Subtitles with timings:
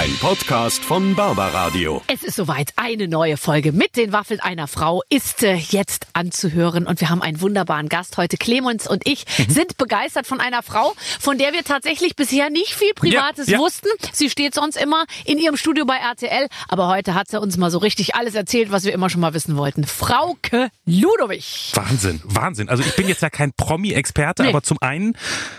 [0.00, 2.00] Ein Podcast von Barbaradio.
[2.06, 2.72] Es ist soweit.
[2.76, 6.86] Eine neue Folge mit den Waffeln einer Frau ist äh, jetzt anzuhören.
[6.86, 8.38] Und wir haben einen wunderbaren Gast heute.
[8.38, 9.50] Clemens und ich Mhm.
[9.50, 13.58] sind begeistert von einer Frau, von der wir tatsächlich bisher nicht viel Privates Ja, ja.
[13.58, 13.88] wussten.
[14.12, 16.48] Sie steht sonst immer in ihrem Studio bei RTL.
[16.68, 19.34] Aber heute hat sie uns mal so richtig alles erzählt, was wir immer schon mal
[19.34, 19.84] wissen wollten.
[19.84, 21.72] Frauke Ludowig.
[21.74, 22.70] Wahnsinn, Wahnsinn.
[22.70, 24.48] Also ich bin jetzt ja kein Promi-Experte, Nee.
[24.48, 25.14] aber zum einen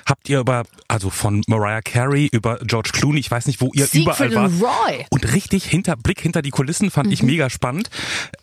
[0.08, 3.86] habt ihr über, also von Mariah Carey über George Clooney, ich weiß nicht, wo ihr
[3.86, 4.52] Siegfried überall wart.
[4.52, 5.06] und Roy.
[5.10, 7.14] Und richtig hinter, Blick hinter die Kulissen fand Mhm.
[7.14, 7.90] ich mega spannend.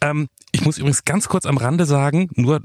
[0.01, 2.61] Ähm, ich muss übrigens ganz kurz am Rande sagen, nur,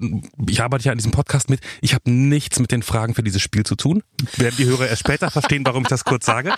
[0.48, 3.42] ich arbeite ja an diesem Podcast mit, ich habe nichts mit den Fragen für dieses
[3.42, 4.04] Spiel zu tun.
[4.38, 6.54] Werden die Hörer erst später verstehen, warum ich das kurz sage.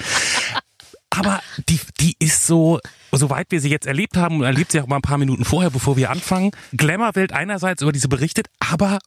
[1.09, 2.79] Aber die, die ist so,
[3.11, 5.69] soweit wir sie jetzt erlebt haben, und erlebt sie auch mal ein paar Minuten vorher,
[5.69, 8.99] bevor wir anfangen, Glamour-Welt einerseits über diese berichtet, aber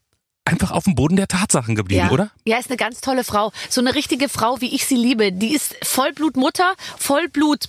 [0.49, 2.11] einfach auf dem Boden der Tatsachen geblieben, ja.
[2.11, 2.31] oder?
[2.45, 3.53] Ja, ist eine ganz tolle Frau.
[3.69, 5.31] So eine richtige Frau, wie ich sie liebe.
[5.31, 7.69] Die ist Vollblutmutter, Vollblut.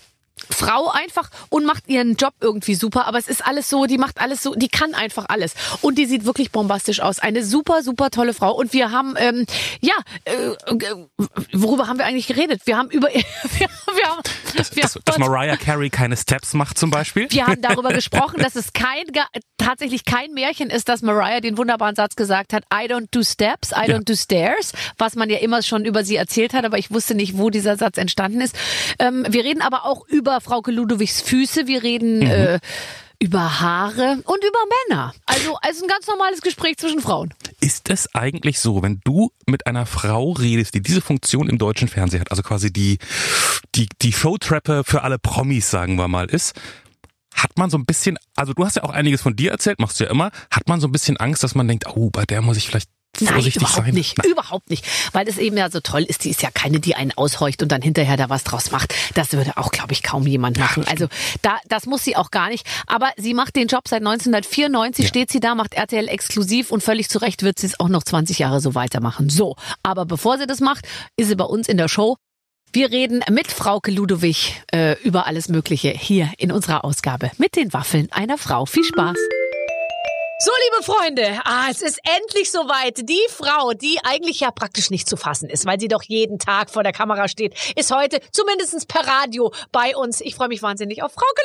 [0.49, 4.19] Frau einfach und macht ihren Job irgendwie super, aber es ist alles so, die macht
[4.19, 7.19] alles so, die kann einfach alles und die sieht wirklich bombastisch aus.
[7.19, 9.45] Eine super, super tolle Frau und wir haben, ähm,
[9.81, 9.93] ja,
[10.25, 10.51] äh,
[11.53, 12.61] worüber haben wir eigentlich geredet?
[12.65, 14.21] Wir haben über, wir, wir haben,
[14.53, 17.27] wir, Dass, dass Mariah Carey keine Steps macht zum Beispiel.
[17.29, 19.03] wir haben darüber gesprochen, dass es kein,
[19.57, 23.71] tatsächlich kein Märchen ist, dass Mariah den wunderbaren Satz gesagt hat, I don't do steps,
[23.71, 23.97] I Ja.
[23.97, 27.15] don't do stairs, was man ja immer schon über sie erzählt hat, aber ich wusste
[27.15, 28.55] nicht, wo dieser Satz entstanden ist.
[28.99, 32.59] Ähm, wir reden aber auch über Frauke Ludowigs Füße, wir reden äh,
[33.19, 35.13] über Haare und über Männer.
[35.25, 37.33] Also, also ein ganz normales Gespräch zwischen Frauen.
[37.59, 41.89] Ist es eigentlich so, wenn du mit einer Frau redest, die diese Funktion im deutschen
[41.89, 42.97] Fernsehen hat, also quasi die,
[43.75, 46.53] die, die Showtreppe für alle Promis, sagen wir mal, ist,
[47.35, 49.99] hat man so ein bisschen, also du hast ja auch einiges von dir erzählt, machst
[49.99, 52.41] du ja immer, hat man so ein bisschen Angst, dass man denkt, oh, bei der
[52.41, 52.89] muss ich vielleicht
[53.21, 53.93] Nein, vorsichtig überhaupt sein?
[53.93, 54.25] nicht.
[54.25, 54.85] Überhaupt nicht.
[55.13, 56.23] Weil das eben ja so toll ist.
[56.23, 58.93] Die ist ja keine, die einen ausheucht und dann hinterher da was draus macht.
[59.15, 60.85] Das würde auch, glaube ich, kaum jemand machen.
[60.87, 61.07] Also
[61.41, 62.65] da, das muss sie auch gar nicht.
[62.87, 65.09] Aber sie macht den Job seit 1994, Ja.
[65.09, 68.03] steht sie da, macht RTL exklusiv und völlig zu Recht wird sie es auch noch
[68.03, 69.29] 20 Jahre so weitermachen.
[69.29, 69.55] So.
[69.83, 72.15] Aber bevor sie das macht, ist sie bei uns in der Show.
[72.71, 77.73] Wir reden mit Frauke Ludowig äh, über alles Mögliche hier in unserer Ausgabe mit den
[77.73, 78.67] Waffeln einer Frau.
[78.67, 79.17] Viel Spaß.
[80.41, 83.09] So, liebe Freunde, ah, es ist endlich soweit.
[83.09, 86.69] Die Frau, die eigentlich ja praktisch nicht zu fassen ist, weil sie doch jeden Tag
[86.69, 90.21] vor der Kamera steht, ist heute zumindest per Radio bei uns.
[90.21, 91.41] Ich freue mich wahnsinnig auf Frauke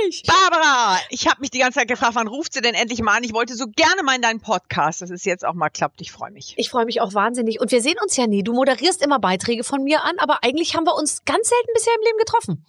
[0.00, 0.22] Ludewig.
[0.26, 3.24] Barbara, ich habe mich die ganze Zeit gefragt, wann ruft sie denn endlich mal an?
[3.24, 6.00] Ich wollte so gerne mal in deinen Podcast, dass es jetzt auch mal klappt.
[6.00, 6.54] Ich freue mich.
[6.56, 7.60] Ich freue mich auch wahnsinnig.
[7.60, 8.42] Und wir sehen uns ja nie.
[8.42, 11.92] Du moderierst immer Beiträge von mir an, aber eigentlich haben wir uns ganz selten bisher
[11.94, 12.64] im Leben getroffen.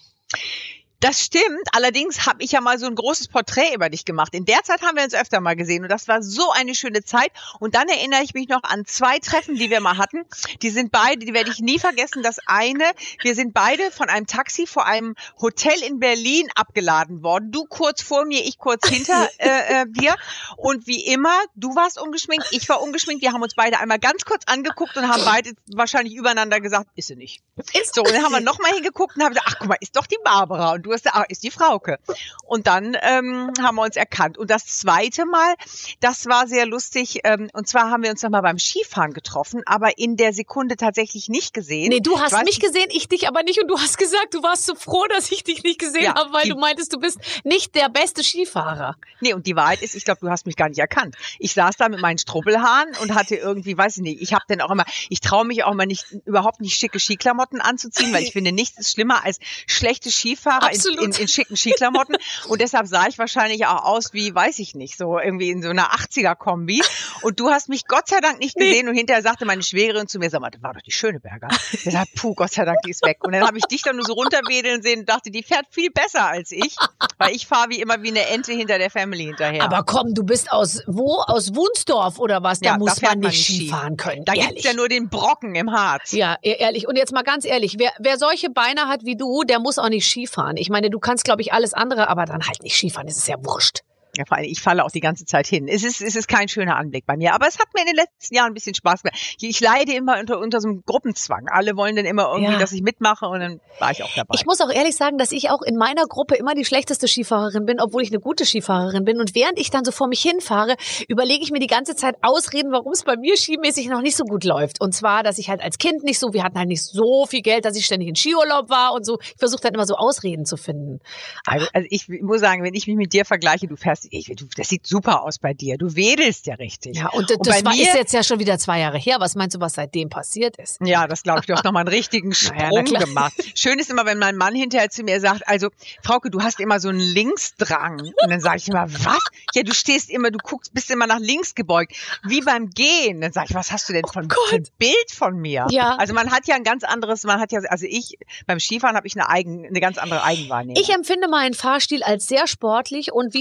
[0.99, 1.69] Das stimmt.
[1.71, 4.33] Allerdings habe ich ja mal so ein großes Porträt über dich gemacht.
[4.33, 7.05] In der Zeit haben wir uns öfter mal gesehen und das war so eine schöne
[7.05, 7.31] Zeit.
[7.59, 10.25] Und dann erinnere ich mich noch an zwei Treffen, die wir mal hatten.
[10.61, 12.21] Die sind beide, die werde ich nie vergessen.
[12.21, 12.83] Das eine,
[13.21, 17.51] wir sind beide von einem Taxi vor einem Hotel in Berlin abgeladen worden.
[17.51, 20.15] Du kurz vor mir, ich kurz hinter äh, äh, dir.
[20.57, 23.21] Und wie immer, du warst ungeschminkt, ich war ungeschminkt.
[23.21, 27.07] Wir haben uns beide einmal ganz kurz angeguckt und haben beide wahrscheinlich übereinander gesagt, ist
[27.07, 27.41] sie nicht.
[27.73, 29.95] Ist So, und dann haben wir nochmal hingeguckt und haben gesagt, ach guck mal, ist
[29.95, 30.73] doch die Barbara.
[30.73, 31.97] Und du hast ach, ist die Frauke.
[32.45, 34.37] Und dann ähm, haben wir uns erkannt.
[34.37, 35.53] Und das zweite Mal,
[35.99, 37.19] das war sehr lustig.
[37.23, 41.29] Ähm, und zwar haben wir uns nochmal beim Skifahren getroffen, aber in der Sekunde tatsächlich
[41.29, 41.89] nicht gesehen.
[41.89, 43.61] Nee, du hast weiß mich gesehen, ich dich aber nicht.
[43.61, 46.33] Und du hast gesagt, du warst so froh, dass ich dich nicht gesehen Ja, habe,
[46.33, 48.95] weil die- du meintest, du bist nicht der beste Skifahrer.
[49.21, 51.15] Nee, und die Wahrheit ist, ich glaube, du hast mich gar nicht erkannt.
[51.37, 54.61] Ich saß da mit meinen Struppelhaaren und hatte irgendwie, weiß ich nicht, ich habe dann
[54.61, 58.31] auch immer, ich traue mich auch immer nicht, überhaupt nicht schicke Skiklamotten anzuziehen, weil ich
[58.33, 61.15] finde, nichts ist schlimmer als schlechte Skifahrer Absolut.
[61.17, 62.15] in, in schicken Skiklamotten.
[62.47, 65.69] Und deshalb sah ich wahrscheinlich auch aus wie, weiß ich nicht, so irgendwie in so
[65.69, 66.81] einer 80er-Kombi.
[67.21, 70.19] Und du hast mich Gott sei Dank nicht gesehen und hinterher sagte meine Schwägerin zu
[70.19, 71.47] mir, sag mal, das war doch die Schöneberger.
[71.71, 73.17] Ich sagte, puh, Gott sei Dank, die ist weg.
[73.23, 75.89] Und dann habe ich dich dann nur so runterwedeln sehen und dachte, die fährt viel
[75.91, 76.75] besser als ich,
[77.17, 79.63] weil ich fahre wie immer wie eine Ente hinter der Family hinterher.
[79.63, 81.21] Aber komm, du bist aus wo?
[81.27, 82.59] Aus Wunsdorf oder was?
[82.59, 83.53] Da Ja, muss man nicht Ski.
[83.53, 84.25] Skifahren können.
[84.25, 84.49] Da ehrlich.
[84.49, 86.11] gibt's ja nur den Brocken im Harz.
[86.11, 86.87] Ja, e- ehrlich.
[86.87, 89.89] Und jetzt mal ganz ehrlich, wer, wer solche Beine hat wie du, der muss auch
[89.89, 90.57] nicht Skifahren.
[90.57, 93.07] Ich meine, du kannst, glaube ich, alles andere, aber dann halt nicht Skifahren.
[93.07, 93.81] Das ist ja wurscht.
[94.17, 95.67] Ja, vor allem, ich falle auch die ganze Zeit hin.
[95.67, 97.33] Es ist, es ist kein schöner Anblick bei mir.
[97.33, 99.17] Aber es hat mir in den letzten Jahren ein bisschen Spaß gemacht.
[99.39, 101.47] Ich, leide immer unter, unter so einem Gruppenzwang.
[101.49, 102.59] Alle wollen dann immer irgendwie, Ja.
[102.59, 104.35] dass ich mitmache und dann war ich auch dabei.
[104.35, 107.65] Ich muss auch ehrlich sagen, dass ich auch in meiner Gruppe immer die schlechteste Skifahrerin
[107.65, 109.19] bin, obwohl ich eine gute Skifahrerin bin.
[109.19, 110.75] Und während ich dann so vor mich hinfahre,
[111.07, 114.23] überlege ich mir die ganze Zeit Ausreden, warum es bei mir skimäßig noch nicht so
[114.25, 114.81] gut läuft.
[114.81, 117.41] Und zwar, dass ich halt als Kind nicht so, wir hatten halt nicht so viel
[117.41, 119.19] Geld, dass ich ständig in Skiurlaub war und so.
[119.21, 120.99] Ich versuche dann immer so Ausreden zu finden.
[121.45, 124.25] also, also ich muss sagen, wenn ich mich mit dir vergleiche, du fährst das, ich,
[124.35, 125.77] du, das sieht super aus bei dir.
[125.77, 126.97] Du wedelst ja richtig.
[126.97, 129.17] Ja, und, und das war, mir, ist jetzt ja schon wieder zwei Jahre her.
[129.19, 130.79] Was meinst du, was seitdem passiert ist?
[130.83, 133.33] Ja, das glaube ich, du hast nochmal einen richtigen Sprung naja, gemacht.
[133.55, 135.69] Schön ist immer, wenn mein Mann hinterher zu mir sagt, also,
[136.03, 137.99] Frauke, du hast immer so einen Linksdrang.
[138.01, 139.19] Und dann sage ich immer, was?
[139.53, 141.93] Ja, du stehst immer, du guckst, bist immer nach links gebeugt.
[142.23, 143.21] Wie beim Gehen.
[143.21, 145.67] Dann sage ich, was hast du denn oh von, für ein Bild von mir?
[145.71, 145.95] Ja.
[145.95, 148.17] Also man hat ja ein ganz anderes, man hat ja, also ich,
[148.47, 150.81] beim Skifahren habe ich eine eigen, eine ganz andere Eigenwahrnehmung.
[150.81, 153.33] Ich empfinde meinen Fahrstil als sehr sportlich und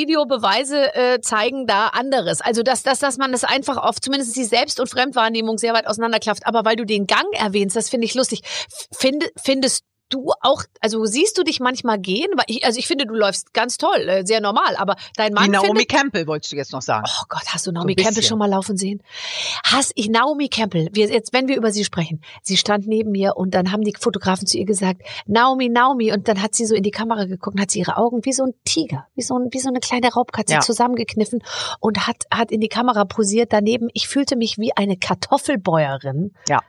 [0.49, 2.41] Videobeweise äh, zeigen da anderes.
[2.41, 5.87] Also dass, dass, dass man das einfach auf zumindest die Selbst- und Fremdwahrnehmung sehr weit
[5.87, 6.47] auseinanderklafft.
[6.47, 8.43] Aber weil du den Gang erwähnst, das finde ich lustig.
[8.93, 12.28] Find, findest du auch, also siehst du dich manchmal gehen?
[12.46, 15.46] Ich, also ich finde, du läufst ganz toll, äh, sehr normal, aber dein Mann.
[15.46, 17.06] Wie Naomi findet, Campbell wolltest du jetzt noch sagen.
[17.08, 19.02] Oh Gott, hast du Naomi so Campbell schon mal laufen sehen?
[19.64, 23.37] Hast ich Naomi Campbell, wir, jetzt, wenn wir über sie sprechen, sie stand neben mir
[23.37, 26.75] und dann haben die Fotografen zu ihr gesagt, Naomi, Naomi, und dann hat sie so
[26.75, 29.38] in die Kamera geguckt und hat sie ihre Augen wie so ein Tiger, wie so,
[29.38, 30.61] ein, wie so eine kleine Raubkatze ja.
[30.61, 31.43] zusammengekniffen
[31.81, 33.88] und hat, hat in die Kamera posiert daneben.
[33.93, 36.32] Ich fühlte mich wie eine Kartoffelbäuerin.
[36.49, 36.61] Ja.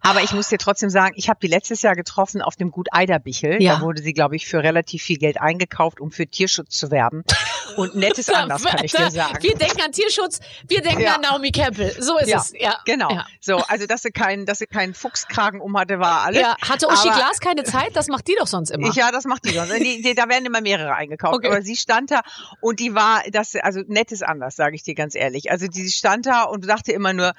[0.00, 2.88] Aber ich muss dir trotzdem sagen, ich habe die letztes Jahr getroffen auf dem Gut
[2.90, 3.62] Eiderbichel.
[3.62, 3.76] Ja.
[3.76, 7.24] Da wurde sie, glaube ich, für relativ viel Geld eingekauft, um für Tierschutz zu werben.
[7.76, 9.38] Und nettes anders, kann ich dir sagen.
[9.40, 11.14] Wir denken an Tierschutz, wir denken ja.
[11.14, 11.94] an Naomi Campbell.
[12.00, 12.38] So ist ja.
[12.38, 12.52] es.
[12.58, 13.10] Ja, genau.
[13.40, 16.40] So, also dass sie keinen, dass sie keinen Fuchskragen um hatte, war alles.
[16.40, 17.94] Ja, hatte Uschi Aber, Glas keine Zeit?
[17.94, 18.92] Das macht die doch sonst immer.
[18.92, 19.72] Ja, das macht die sonst.
[19.78, 21.36] Die, die, da werden immer mehrere eingekauft.
[21.36, 21.46] Okay.
[21.46, 22.22] Aber sie stand da
[22.60, 25.50] und die war, das, also nettes anders, sage ich dir ganz ehrlich.
[25.50, 27.34] Also die stand da und sagte immer nur,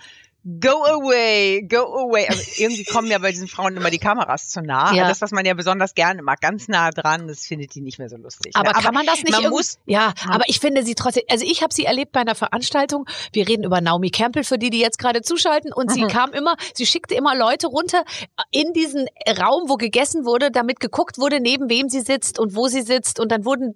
[0.46, 2.28] Go away, go away.
[2.28, 4.94] Also irgendwie kommen ja bei diesen Frauen immer die Kameras zu nah.
[4.94, 5.08] Ja.
[5.08, 8.10] Das, was man ja besonders gerne mag, ganz nah dran, das findet die nicht mehr
[8.10, 8.54] so lustig.
[8.56, 8.76] Aber, ne?
[8.76, 9.32] aber kann man das nicht?
[9.32, 12.20] Man muss, ja, ja, aber ich finde sie trotzdem, also ich habe sie erlebt bei
[12.20, 13.06] einer Veranstaltung.
[13.32, 15.72] Wir reden über Naomi Campbell, für die, die jetzt gerade zuschalten.
[15.72, 15.94] Und mhm.
[15.94, 18.04] sie kam immer, sie schickte immer Leute runter
[18.52, 22.68] in diesen Raum, wo gegessen wurde, damit geguckt wurde, neben wem sie sitzt und wo
[22.68, 23.20] sie sitzt.
[23.20, 23.76] Und dann wurden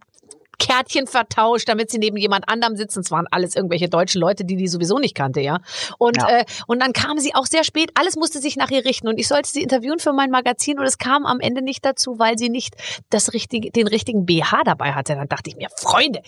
[0.60, 3.02] Kärtchen vertauscht, damit sie neben jemand anderem sitzen.
[3.02, 5.60] Es waren alles irgendwelche deutschen Leute, die die sowieso nicht kannte, ja.
[5.98, 6.40] Und ja.
[6.40, 7.92] Äh, und dann kam sie auch sehr spät.
[7.96, 10.86] Alles musste sich nach ihr richten und ich sollte sie interviewen für mein Magazin und
[10.86, 12.76] es kam am Ende nicht dazu, weil sie nicht
[13.10, 15.16] das richtige, den richtigen BH dabei hatte.
[15.16, 16.22] Dann dachte ich mir, Freunde,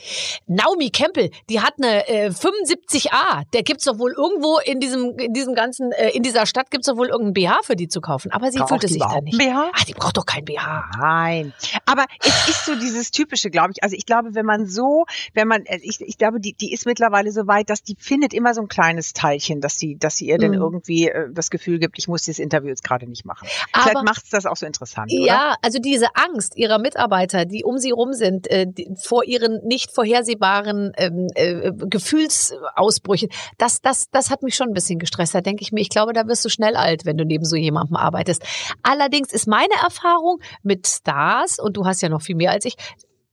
[0.48, 3.44] Naomi Campbell, die hat eine äh, 75a.
[3.54, 6.88] Der gibt's doch wohl irgendwo in diesem in diesem ganzen äh, in dieser Stadt gibt's
[6.88, 8.32] doch wohl irgendeinen BH für die zu kaufen.
[8.32, 9.38] Aber sie fühlte sich da nicht.
[9.38, 9.72] BH?
[9.74, 10.92] Ach, die braucht doch kein BH.
[11.00, 11.54] Nein.
[11.86, 13.84] Aber es ist so dieses typische, glaube ich.
[13.84, 16.74] Also ich glaube glaube, wenn man so, wenn man, äh, ich, ich glaube, die, die
[16.74, 20.18] ist mittlerweile so weit, dass die findet immer so ein kleines Teilchen, dass sie, dass
[20.18, 20.42] sie ihr mhm.
[20.42, 23.48] denn irgendwie äh, das Gefühl gibt, ich muss dieses Interview jetzt gerade nicht machen.
[23.72, 25.12] Aber, Vielleicht macht es das auch so interessant.
[25.12, 25.56] Ja, oder?
[25.62, 29.92] also diese Angst ihrer Mitarbeiter, die um sie rum sind, äh, die, vor ihren nicht
[29.94, 35.36] vorhersehbaren ähm, äh, Gefühlsausbrüchen, das, das, das hat mich schon ein bisschen gestresst.
[35.36, 37.56] Da denke ich mir, ich glaube, da wirst du schnell alt, wenn du neben so
[37.56, 38.44] jemandem arbeitest.
[38.84, 42.76] Allerdings ist meine Erfahrung mit Stars, und du hast ja noch viel mehr als ich,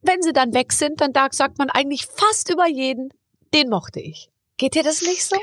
[0.06, 3.12] wenn sie dann weg sind, dann sagt man eigentlich fast über jeden,
[3.54, 4.30] den mochte ich.
[4.56, 5.36] Geht dir das nicht so?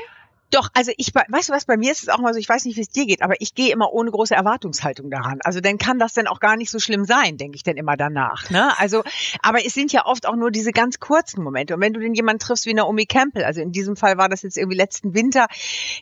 [0.54, 2.64] Doch, also ich, weißt du was, bei mir ist es auch mal so, ich weiß
[2.64, 5.40] nicht, wie es dir geht, aber ich gehe immer ohne große Erwartungshaltung daran.
[5.42, 7.96] Also dann kann das dann auch gar nicht so schlimm sein, denke ich dann immer
[7.96, 8.50] danach.
[8.50, 8.72] Ne?
[8.78, 9.02] Also,
[9.42, 11.74] aber es sind ja oft auch nur diese ganz kurzen Momente.
[11.74, 14.42] Und wenn du den jemanden triffst wie Naomi Campbell, also in diesem Fall war das
[14.42, 15.48] jetzt irgendwie letzten Winter,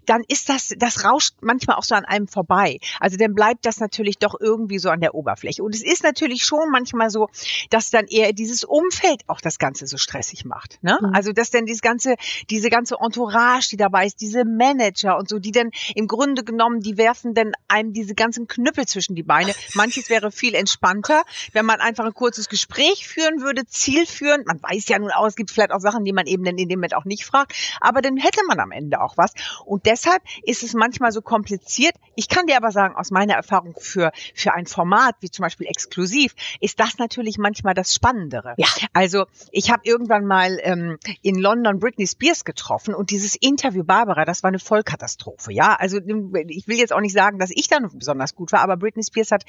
[0.04, 2.78] dann ist das, das rauscht manchmal auch so an einem vorbei.
[3.00, 5.62] Also dann bleibt das natürlich doch irgendwie so an der Oberfläche.
[5.62, 7.28] Und es ist natürlich schon manchmal so,
[7.70, 10.78] dass dann eher dieses Umfeld auch das Ganze so stressig macht.
[10.82, 10.98] Ne?
[11.00, 11.14] Mhm.
[11.14, 12.16] Also dass dann dieses ganze,
[12.50, 16.80] diese ganze Entourage, die dabei ist, diese Manager und so, die dann im Grunde genommen,
[16.80, 19.54] die werfen dann einem diese ganzen Knüppel zwischen die Beine.
[19.74, 21.22] Manches wäre viel entspannter,
[21.52, 24.46] wenn man einfach ein kurzes Gespräch führen würde, zielführend.
[24.46, 26.68] Man weiß ja nun auch, es gibt vielleicht auch Sachen, die man eben dann in
[26.68, 29.32] dem Moment auch nicht fragt, aber dann hätte man am Ende auch was.
[29.64, 31.94] Und deshalb ist es manchmal so kompliziert.
[32.14, 35.66] Ich kann dir aber sagen, aus meiner Erfahrung für, für ein Format, wie zum Beispiel
[35.66, 38.54] exklusiv, ist das natürlich manchmal das Spannendere.
[38.56, 38.68] Ja.
[38.92, 44.21] Also ich habe irgendwann mal ähm, in London Britney Spears getroffen und dieses Interview Barbara,
[44.24, 45.52] das war eine Vollkatastrophe.
[45.52, 48.76] Ja, also ich will jetzt auch nicht sagen, dass ich da besonders gut war, aber
[48.76, 49.44] Britney Spears hat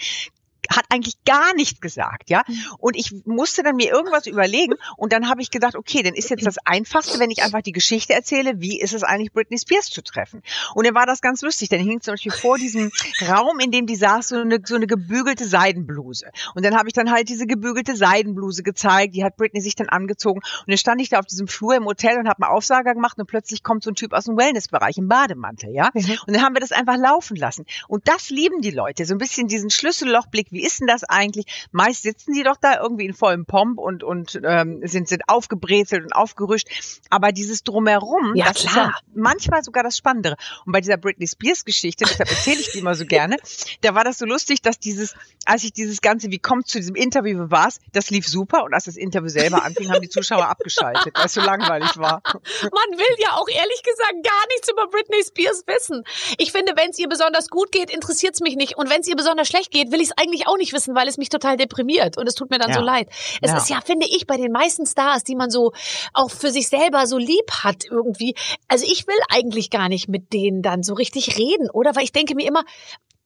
[0.76, 2.44] hat eigentlich gar nichts gesagt, ja.
[2.48, 2.60] Mhm.
[2.80, 6.30] Und ich musste dann mir irgendwas überlegen und dann habe ich gedacht, okay, dann ist
[6.30, 9.90] jetzt das Einfachste, wenn ich einfach die Geschichte erzähle, wie ist es eigentlich Britney Spears
[9.90, 10.42] zu treffen?
[10.76, 12.92] Und dann war das ganz lustig, dann hing zum Beispiel vor diesem
[13.28, 16.32] Raum, in dem die saß, so eine, so eine gebügelte Seidenbluse.
[16.56, 19.90] Und dann habe ich dann halt diese gebügelte Seidenbluse gezeigt, die hat Britney sich dann
[19.90, 22.94] angezogen und dann stand ich da auf diesem Flur im Hotel und habe einen Aufsager
[22.94, 25.90] gemacht und plötzlich kommt so ein Typ aus dem Wellnessbereich im Bademantel, ja.
[25.94, 26.18] Mhm.
[26.28, 27.66] Und dann haben wir das einfach laufen lassen.
[27.88, 31.46] Und das lieben die Leute, so ein bisschen diesen Schlüssellochblick, wie ist denn das eigentlich?
[31.72, 36.04] Meist sitzen die doch da irgendwie in vollem Pomp und, und ähm, sind, sind aufgebrezelt
[36.04, 36.68] und aufgerüscht.
[37.10, 38.88] Aber dieses Drumherum, Ja, das ist klar.
[38.88, 40.36] ja manchmal sogar das Spannendere.
[40.66, 43.38] Und bei dieser Britney Spears Geschichte, deshalb erzähle ich die immer so gerne,
[43.82, 45.16] da war das so lustig, dass dieses,
[45.46, 48.86] als ich dieses Ganze, wie kommt zu diesem Interview war's, das lief super und als
[48.86, 52.22] das Interview selber anfing, haben die Zuschauer abgeschaltet, weil es so langweilig war.
[52.26, 56.04] Man will ja auch ehrlich gesagt gar nichts über Britney Spears wissen.
[56.38, 58.78] Ich finde, wenn es ihr besonders gut geht, interessiert es mich nicht.
[58.78, 61.08] Und wenn es ihr besonders schlecht geht, will ich es eigentlich auch nicht wissen, weil
[61.08, 62.18] es mich total deprimiert.
[62.18, 62.76] Und es tut mir dann Ja.
[62.76, 63.08] so leid.
[63.42, 63.58] Es Ja.
[63.58, 65.72] ist ja, finde ich, bei den meisten Stars, die man so
[66.14, 68.36] auch für sich selber so lieb hat irgendwie.
[68.68, 71.96] Also ich will eigentlich gar nicht mit denen dann so richtig reden, oder?
[71.96, 72.64] Weil ich denke mir immer,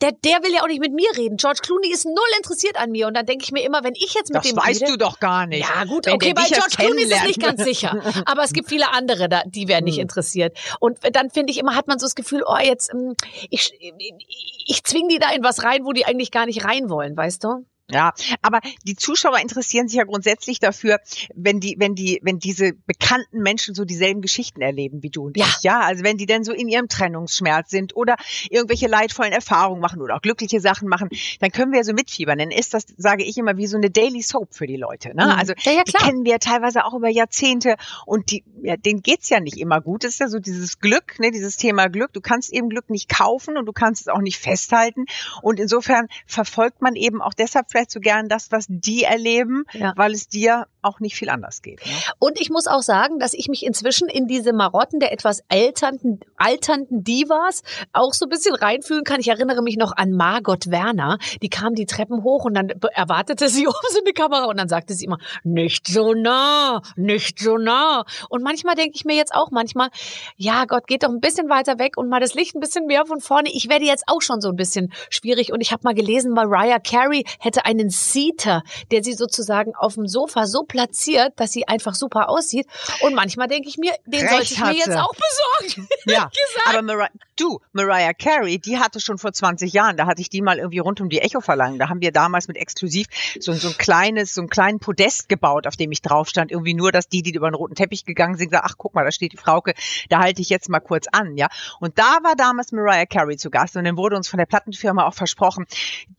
[0.02, 1.38] der, der will ja auch nicht mit mir reden.
[1.38, 3.08] George Clooney ist null interessiert an mir.
[3.08, 4.98] Und dann denke ich mir immer, wenn ich jetzt mit Das dem weißt rede, du
[4.98, 5.68] doch gar nicht.
[5.68, 8.02] ja, gut, okay, bei George Clooney ist es nicht ganz sicher.
[8.26, 10.58] Aber es gibt viele andere, da, die werden nicht interessiert.
[10.80, 13.16] Und dann finde ich immer, hat man so das Gefühl, oh, jetzt, ähm,
[13.50, 16.90] ich, ich, ich zwing die da in was rein, wo die eigentlich gar nicht rein
[16.90, 17.66] wollen, weißt du?
[17.90, 21.00] Ja, aber die Zuschauer interessieren sich ja grundsätzlich dafür,
[21.36, 25.38] wenn die, wenn die, wenn diese bekannten Menschen so dieselben Geschichten erleben wie du und
[25.38, 25.46] Ja.
[25.46, 25.64] ich.
[25.64, 28.18] Ja, also wenn die denn so in ihrem Trennungsschmerz sind oder
[28.50, 32.38] irgendwelche leidvollen Erfahrungen machen oder auch glückliche Sachen machen, dann können wir ja so mitfiebern.
[32.38, 35.16] Dann ist das, sage ich immer, wie so eine Daily Soap für die Leute.
[35.16, 35.24] Ne?
[35.26, 35.32] Mhm.
[35.32, 39.30] Also Ja, ja, die kennen wir teilweise auch über Jahrzehnte und die, ja, denen geht's
[39.30, 40.04] ja nicht immer gut.
[40.04, 42.12] Das ist ja so dieses Glück, ne, dieses Thema Glück.
[42.12, 45.06] Du kannst eben Glück nicht kaufen und du kannst es auch nicht festhalten.
[45.42, 49.94] Und insofern verfolgt man eben auch deshalb vielleicht so gern das, was die erleben, Ja.
[49.96, 51.86] weil es dir auch nicht viel anders geht.
[51.86, 51.92] Ne?
[52.18, 56.22] Und ich muss auch sagen, dass ich mich inzwischen in diese Marotten der etwas alternden,
[56.38, 57.62] alternden Divas
[57.94, 59.20] auch so ein bisschen reinfühlen kann.
[59.20, 61.18] Ich erinnere mich noch an Margot Werner.
[61.42, 64.70] Die kam die Treppen hoch und dann erwartete sie oben so eine Kamera und dann
[64.70, 68.06] sagte sie immer, nicht so nah, nicht so nah.
[68.30, 69.90] Und manchmal denke ich mir jetzt auch manchmal,
[70.38, 73.06] ja Gott, geht doch ein bisschen weiter weg und mal das Licht ein bisschen mehr
[73.06, 73.50] von vorne.
[73.54, 76.80] Ich werde jetzt auch schon so ein bisschen schwierig und ich habe mal gelesen, Mariah
[76.80, 81.96] Carey hätte einen Seater, der sie sozusagen auf dem Sofa so platziert, dass sie einfach
[81.96, 82.66] super aussieht.
[83.02, 85.90] Und manchmal denke ich mir, den Recht sollte ich mir hat jetzt auch besorgen.
[86.06, 86.30] Ja,
[86.66, 90.42] aber Mariah, du, Mariah Carey, die hatte schon vor 20 Jahren, da hatte ich die
[90.42, 91.80] mal irgendwie rund um die Echo verlangen.
[91.80, 93.08] Da haben wir damals mit exklusiv
[93.40, 96.52] so, so ein kleines, so ein kleinen Podest gebaut, auf dem ich drauf stand.
[96.52, 99.04] Irgendwie nur, dass die, die über den roten Teppich gegangen sind, gesagt, ach guck mal,
[99.04, 99.74] da steht die Frauke,
[100.08, 101.50] da halte ich jetzt mal kurz an, ja.
[101.82, 105.06] Und da war damals Mariah Carey zu Gast und dann wurde uns von der Plattenfirma
[105.06, 105.66] auch versprochen,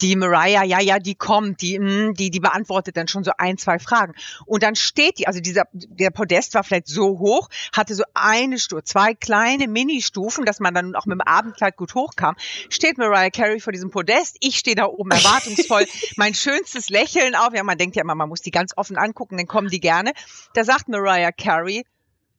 [0.02, 3.58] die Mariah, ja, ja, die kommt, die, mm, die, die beantwortet dann schon so ein,
[3.58, 4.14] zwei Fragen.
[4.46, 8.58] Und dann steht die, also dieser, der Podest war vielleicht so hoch, hatte so eine
[8.58, 12.36] Stufe, zwei kleine Mini-Stufen, dass man dann auch mit dem Abendkleid gut hochkam.
[12.68, 17.54] Steht Mariah Carey vor diesem Podest, ich stehe da oben erwartungsvoll, mein schönstes Lächeln auf,
[17.54, 20.12] ja, man denkt ja immer, man muss die ganz offen angucken, dann kommen die gerne.
[20.54, 21.84] Da sagt Mariah Carey,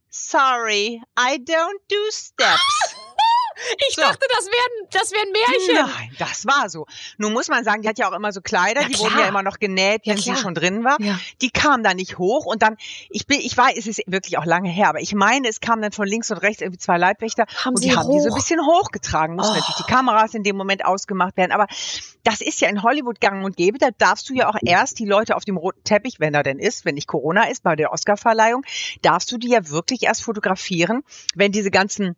[0.10, 2.89] sorry, I don't do steps.
[3.90, 4.02] Ich So.
[4.02, 5.94] dachte, das wären, das wären Märchen.
[5.98, 6.86] Nein, das war so.
[7.18, 9.12] Nun muss man sagen, die hat ja auch immer so Kleider, Na die klar.
[9.12, 10.38] wurden ja immer noch genäht, Ja, wenn sie klar.
[10.42, 10.98] schon drin war.
[11.02, 11.20] Ja.
[11.42, 12.78] Die kam da nicht hoch und dann,
[13.10, 15.82] ich bin, ich weiß, es ist wirklich auch lange her, aber ich meine, es kamen
[15.82, 18.30] dann von links und rechts irgendwie zwei Leibwächter Haben und sie die haben die so
[18.30, 19.36] ein bisschen hochgetragen.
[19.36, 19.60] Mussten Oh.
[19.60, 21.68] natürlich die Kameras in dem Moment ausgemacht werden, aber
[22.24, 23.78] das ist ja in Hollywood gang und gäbe.
[23.78, 26.60] Da darfst du ja auch erst die Leute auf dem roten Teppich, wenn er denn
[26.60, 28.64] ist, wenn nicht Corona ist, bei der Oscarverleihung,
[29.02, 31.04] darfst du die ja wirklich erst fotografieren,
[31.36, 32.16] wenn diese ganzen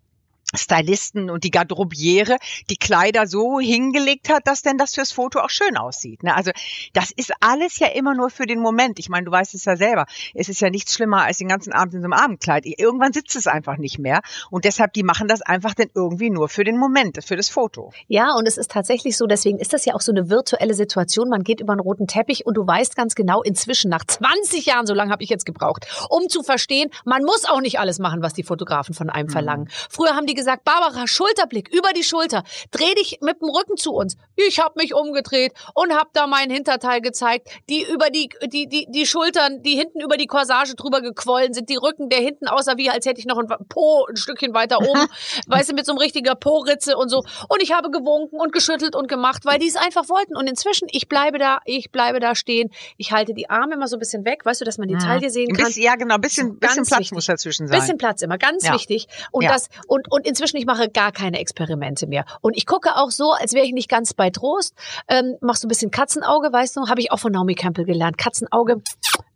[0.56, 2.38] Stylisten und die Garderobiere
[2.70, 6.24] die Kleider so hingelegt hat, dass denn das fürs Foto auch schön aussieht.
[6.24, 6.36] Ne?
[6.36, 6.52] Also
[6.94, 9.00] das ist alles ja immer nur für den Moment.
[9.00, 10.06] Ich meine, du weißt es ja selber.
[10.34, 12.66] Es ist ja nichts schlimmer als den ganzen Abend in so einem Abendkleid.
[12.66, 14.22] Irgendwann sitzt es einfach nicht mehr.
[14.50, 17.92] Und deshalb, die machen das einfach dann irgendwie nur für den Moment, für das Foto.
[18.08, 21.30] Ja, und es ist tatsächlich so, deswegen ist das ja auch so eine virtuelle Situation.
[21.30, 24.86] Man geht über einen roten Teppich und du weißt ganz genau, inzwischen nach 20 Jahren,
[24.86, 28.22] so lange habe ich jetzt gebraucht, um zu verstehen, man muss auch nicht alles machen,
[28.22, 29.70] was die Fotografen von einem verlangen.
[29.90, 33.94] Früher haben die gesagt, Barbara, Schulterblick, über die Schulter, dreh dich mit dem Rücken zu
[33.94, 34.18] uns.
[34.36, 38.88] Ich habe mich umgedreht und habe da mein Hinterteil gezeigt, die über die, die, die,
[38.90, 42.78] die Schultern, die hinten über die Corsage drüber gequollen sind, die Rücken, der hinten aussah
[42.78, 45.08] wie, als hätte ich noch ein Po ein Stückchen weiter oben,
[45.48, 47.24] weißt du, mit so einem richtiger Po-Ritze und so.
[47.48, 50.36] Und ich habe gewunken und geschüttelt und gemacht, weil die es einfach wollten.
[50.36, 52.70] Und inzwischen, ich bleibe da, ich bleibe da stehen.
[52.98, 55.30] Ich halte die Arme immer so ein bisschen weg, weißt du, dass man die Taille
[55.30, 55.66] sehen kann.
[55.66, 57.12] bisschen, ja, genau, ein bisschen, bisschen Platz wichtig.
[57.14, 57.80] muss dazwischen sein.
[57.80, 58.74] Bisschen Platz immer, ganz Ja.
[58.74, 59.08] wichtig.
[59.32, 59.52] Und Ja.
[59.52, 62.26] das und und inzwischen ich mache gar keine Experimente mehr.
[62.42, 64.74] Und ich gucke auch so, als wäre ich nicht ganz bei Trost.
[65.08, 66.88] Ähm, machst du ein bisschen Katzenauge, weißt du?
[66.88, 68.18] Habe ich auch von Naomi Campbell gelernt.
[68.18, 68.82] Katzenauge,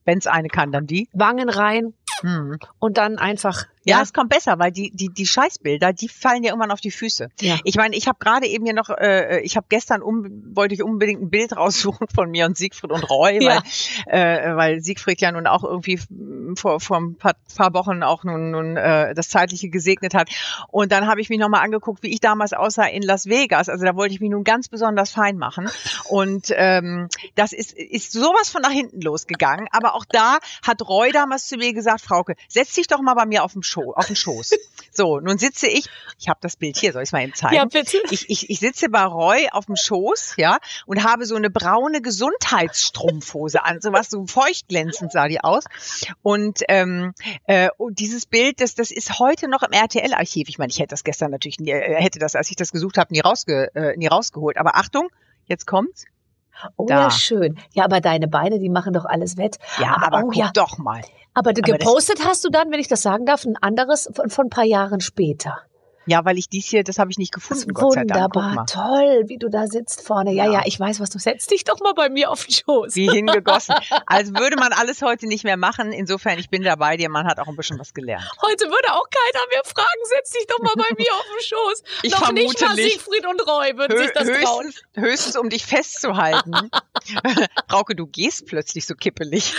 [0.06, 1.10] Wenn es eine kann, dann die.
[1.14, 2.58] Wangen rein, Hm.
[2.80, 3.66] und dann einfach.
[3.88, 6.90] Ja, es kommt besser, weil die, die, die Scheißbilder, die fallen ja irgendwann auf die
[6.90, 7.30] Füße.
[7.40, 7.60] Ja.
[7.66, 10.82] Ich meine, ich habe gerade eben hier noch, äh, ich habe gestern um, wollte ich
[10.82, 13.62] unbedingt ein Bild raussuchen von mir und Siegfried und Roy, Ja.
[14.08, 16.00] weil, äh, weil Siegfried ja nun auch irgendwie
[16.56, 20.32] vor, vor ein paar, paar Wochen auch nun, nun äh, das Zeitliche gesegnet hat.
[20.70, 23.70] Und dann habe ich mich nochmal angeguckt, wie ich damals aussah in Las Vegas.
[23.70, 25.70] Also da wollte ich mich nun ganz besonders fein machen.
[26.10, 29.68] Und ähm, das ist, ist sowas von nach hinten losgegangen.
[29.72, 33.26] Aber auch da hat Roy damals zu mir gesagt, Frauke, setz dich doch mal bei
[33.26, 34.52] mir auf den, Scho auf den Schoß.
[34.92, 37.56] So, nun sitze ich, ich habe das Bild hier, soll ich es mal eben zeigen?
[37.56, 37.98] Ja, bitte.
[38.12, 42.02] Ich, ich, ich sitze bei Roy auf dem Schoß, ja, und habe so eine braune
[42.02, 45.66] Gesundheitsstrumpfhose an, so was so feuchtglänzend sah die aus.
[46.22, 47.14] Und, ähm,
[47.46, 50.48] äh, und dieses Bild, das, das ist heute noch im RTL-Archiv.
[50.48, 52.98] Ich meine, ich hätte das gestern natürlich, nie, äh, hätte das, als ich das gesucht
[52.98, 54.58] habe, nie, rausge, äh, nie rausgeholt.
[54.58, 55.10] Aber Achtung,
[55.46, 56.06] jetzt kommt's.
[56.78, 57.04] Oh Da.
[57.04, 57.58] ja, schön.
[57.74, 59.58] Ja, aber deine Beine, die machen doch alles wett.
[59.80, 60.52] Ja, aber, oh guck ja.
[60.54, 61.02] doch mal.
[61.34, 64.48] Aber Aber gepostet hast du dann, wenn ich das sagen darf, ein anderes von, von
[64.48, 65.60] ein paar Jahren später.
[66.08, 68.66] Ja, weil ich dies hier, das habe ich nicht Das gefunden, wunderbar, mal.
[68.66, 70.32] toll, wie du da sitzt vorne.
[70.34, 70.62] Ja, ja, Ja.
[70.66, 72.96] ich weiß, was du setzt dich doch mal bei mir auf den Schoß.
[72.96, 73.76] Wie hingegossen.
[74.08, 75.92] Also würde man alles heute nicht mehr machen.
[75.92, 77.10] Insofern, ich bin da bei dir.
[77.10, 78.24] Man hat auch ein bisschen was gelernt.
[78.42, 81.84] Heute würde auch keiner mehr fragen, setz dich doch mal bei mir auf den Schoß.
[82.04, 82.92] Ich Noch nicht vermute mal nicht.
[82.94, 84.66] Siegfried und Roy würden sich Hö das trauen.
[84.66, 86.54] höchstens, höchstens, um dich festzuhalten.
[87.70, 89.54] Frauke, du gehst plötzlich so kippelig.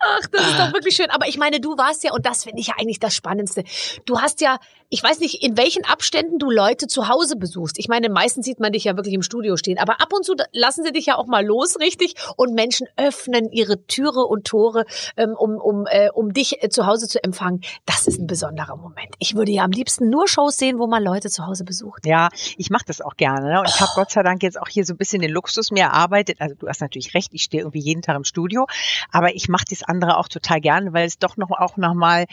[0.00, 1.10] Ach, das ist doch wirklich schön.
[1.10, 3.64] Aber ich meine, du warst ja, und das finde ich ja eigentlich das Spannendste.
[4.04, 4.57] Du hast ja,
[4.90, 7.78] ich weiß nicht, in welchen Abständen du Leute zu Hause besuchst.
[7.78, 9.78] Ich meine, meistens sieht man dich ja wirklich im Studio stehen.
[9.78, 12.14] Aber ab und zu lassen sie dich ja auch mal los, richtig?
[12.36, 14.86] Und Menschen öffnen ihre Türe und Tore,
[15.16, 17.60] ähm, um, um, äh, um dich äh, zu Hause zu empfangen.
[17.84, 19.14] Das ist ein besonderer Moment.
[19.18, 22.06] Ich würde ja am liebsten nur Shows sehen, wo man Leute zu Hause besucht.
[22.06, 23.46] Ja, ich mache das auch gerne.
[23.46, 23.60] Ne?
[23.60, 25.84] Und ich habe Gott sei Dank jetzt auch hier so ein bisschen den Luxus mir
[25.84, 26.40] erarbeitet.
[26.40, 28.66] Also du hast natürlich recht, ich stehe irgendwie jeden Tag im Studio,
[29.12, 32.24] aber ich mache das andere auch total gerne, weil es doch noch auch nochmal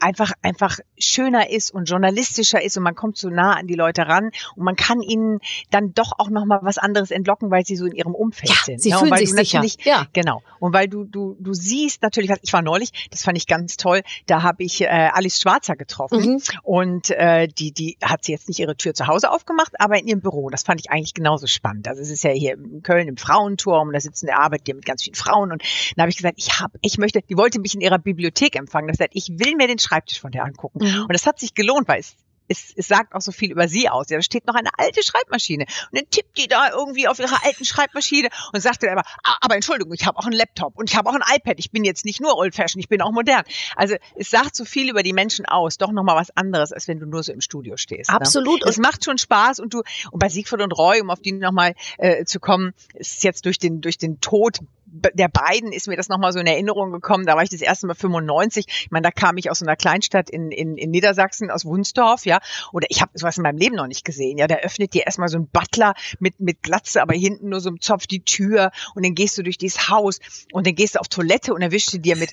[0.00, 4.06] einfach einfach schöner ist und journalistischer ist und man kommt so nah an die Leute
[4.06, 5.38] ran und man kann ihnen
[5.70, 8.82] dann doch auch nochmal was anderes entlocken, weil sie so in ihrem Umfeld Ja, sind.
[8.82, 8.96] sie ne?
[8.96, 9.62] Und fühlen weil sich sicher.
[9.84, 10.06] Ja.
[10.12, 10.42] Genau.
[10.60, 14.02] Und weil du, du, du siehst natürlich, ich war neulich, das fand ich ganz toll,
[14.26, 16.40] da habe ich äh, Alice Schwarzer getroffen Mhm.
[16.62, 20.06] und äh, die, die hat sie jetzt nicht ihre Tür zu Hause aufgemacht, aber in
[20.08, 20.50] ihrem Büro.
[20.50, 21.86] Das fand ich eigentlich genauso spannend.
[21.88, 24.84] Also es ist ja hier in Köln im Frauenturm da sitzen der arbeitet ja mit
[24.84, 25.62] ganz vielen Frauen und
[25.96, 28.88] da habe ich gesagt, ich habe, ich möchte, die wollte mich in ihrer Bibliothek empfangen.
[28.88, 30.80] Das gesagt, ich will mir den Schreibtisch von der angucken.
[30.84, 31.02] Mhm.
[31.02, 32.16] Und das hat sich gelohnt, weil es
[32.48, 34.08] es, es sagt auch so viel über sie aus.
[34.10, 35.64] Ja, da steht noch eine alte Schreibmaschine.
[35.92, 39.36] Und dann tippt die da irgendwie auf ihrer alten Schreibmaschine und sagt dann aber, ah,
[39.40, 41.58] aber Entschuldigung, ich habe auch einen Laptop und ich habe auch ein iPad.
[41.58, 43.44] Ich bin jetzt nicht nur old fashioned, ich bin auch modern.
[43.76, 45.78] Also es sagt so viel über die Menschen aus.
[45.78, 48.10] Doch nochmal was anderes, als wenn du nur so im Studio stehst.
[48.10, 48.64] Absolut.
[48.64, 48.70] Ne?
[48.70, 51.74] Es macht schon Spaß und du, und bei Siegfried und Roy, um auf die nochmal
[51.98, 54.60] äh, zu kommen, ist jetzt durch den, durch den Tod
[54.90, 57.26] der beiden ist mir das nochmal so in Erinnerung gekommen.
[57.26, 58.66] Da war ich das erste Mal 95.
[58.68, 62.26] Ich meine, da kam ich aus so einer Kleinstadt in, in, in Niedersachsen, aus Wunsdorf,
[62.26, 62.40] ja.
[62.72, 64.38] Oder ich habe sowas in meinem Leben noch nicht gesehen.
[64.38, 67.70] Ja, da öffnet dir erstmal so ein Butler mit, mit Glatze, aber hinten nur so
[67.70, 70.18] ein Zopf die Tür und dann gehst du durch dieses Haus
[70.52, 72.30] und dann gehst du auf Toilette und erwischst du dir mit,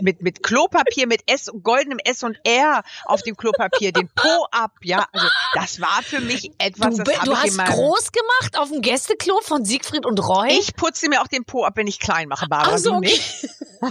[0.00, 4.72] mit, mit Klopapier, mit S, goldenem S und R auf dem Klopapier den Po ab,
[4.82, 5.06] ja.
[5.12, 8.82] Also das war für mich etwas, Du, das du hast meinem, groß gemacht auf dem
[8.82, 10.48] Gästeklo von Siegfried und Roy?
[10.50, 12.74] ich putze mir auch den Po ab, wenn ich klein mache, Barbara.
[12.74, 13.08] Ach so, okay.
[13.08, 13.48] nicht?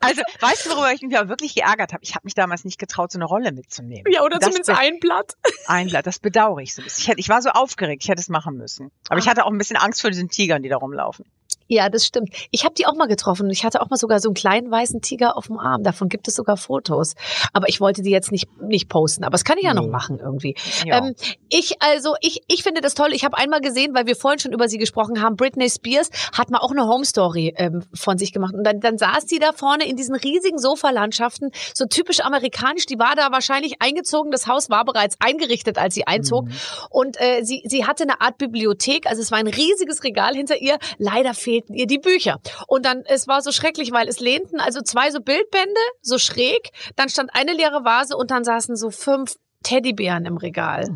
[0.00, 2.02] also, weißt du, worüber ich mich aber wirklich geärgert habe?
[2.02, 4.12] Ich habe mich damals nicht getraut, so eine Rolle mitzunehmen.
[4.12, 5.36] Ja, oder das zumindest ein Blatt.
[5.68, 6.04] ein Blatt.
[6.04, 7.02] Das bedauere ich so ein bisschen.
[7.02, 8.90] Ich, hätte, ich war so aufgeregt, ich hätte es machen müssen.
[9.08, 11.26] Aber ich hatte auch ein bisschen Angst vor diesen Tigern, die da rumlaufen.
[11.68, 12.30] Ja, das stimmt.
[12.50, 13.48] Ich habe die auch mal getroffen.
[13.50, 15.82] Ich hatte auch mal sogar so einen kleinen weißen Tiger auf dem Arm.
[15.82, 17.14] Davon gibt es sogar Fotos.
[17.52, 19.24] Aber ich wollte die jetzt nicht nicht posten.
[19.24, 19.90] Aber das kann ich ja noch Nee.
[19.90, 20.54] machen irgendwie.
[20.84, 20.98] Ja.
[20.98, 21.14] Ähm,
[21.48, 23.12] ich also ich ich finde das toll.
[23.12, 25.36] Ich habe einmal gesehen, weil wir vorhin schon über sie gesprochen haben.
[25.36, 28.98] Britney Spears hat mal auch eine Home Story ähm, von sich gemacht und dann dann
[28.98, 32.86] saß die da vorne in diesen riesigen Sofalandschaften, so typisch amerikanisch.
[32.86, 34.30] Die war da wahrscheinlich eingezogen.
[34.30, 36.46] Das Haus war bereits eingerichtet, als sie einzog.
[36.46, 36.52] Mhm.
[36.90, 40.60] Und äh, sie, sie hatte eine Art Bibliothek, also es war ein riesiges Regal hinter
[40.60, 40.78] ihr.
[40.98, 42.40] Leider fehlten ihr die Bücher.
[42.66, 46.70] Und dann, es war so schrecklich, weil es lehnten also zwei so Bildbände, so schräg,
[46.96, 50.88] dann stand eine leere Vase und dann saßen so fünf Teddybären im Regal.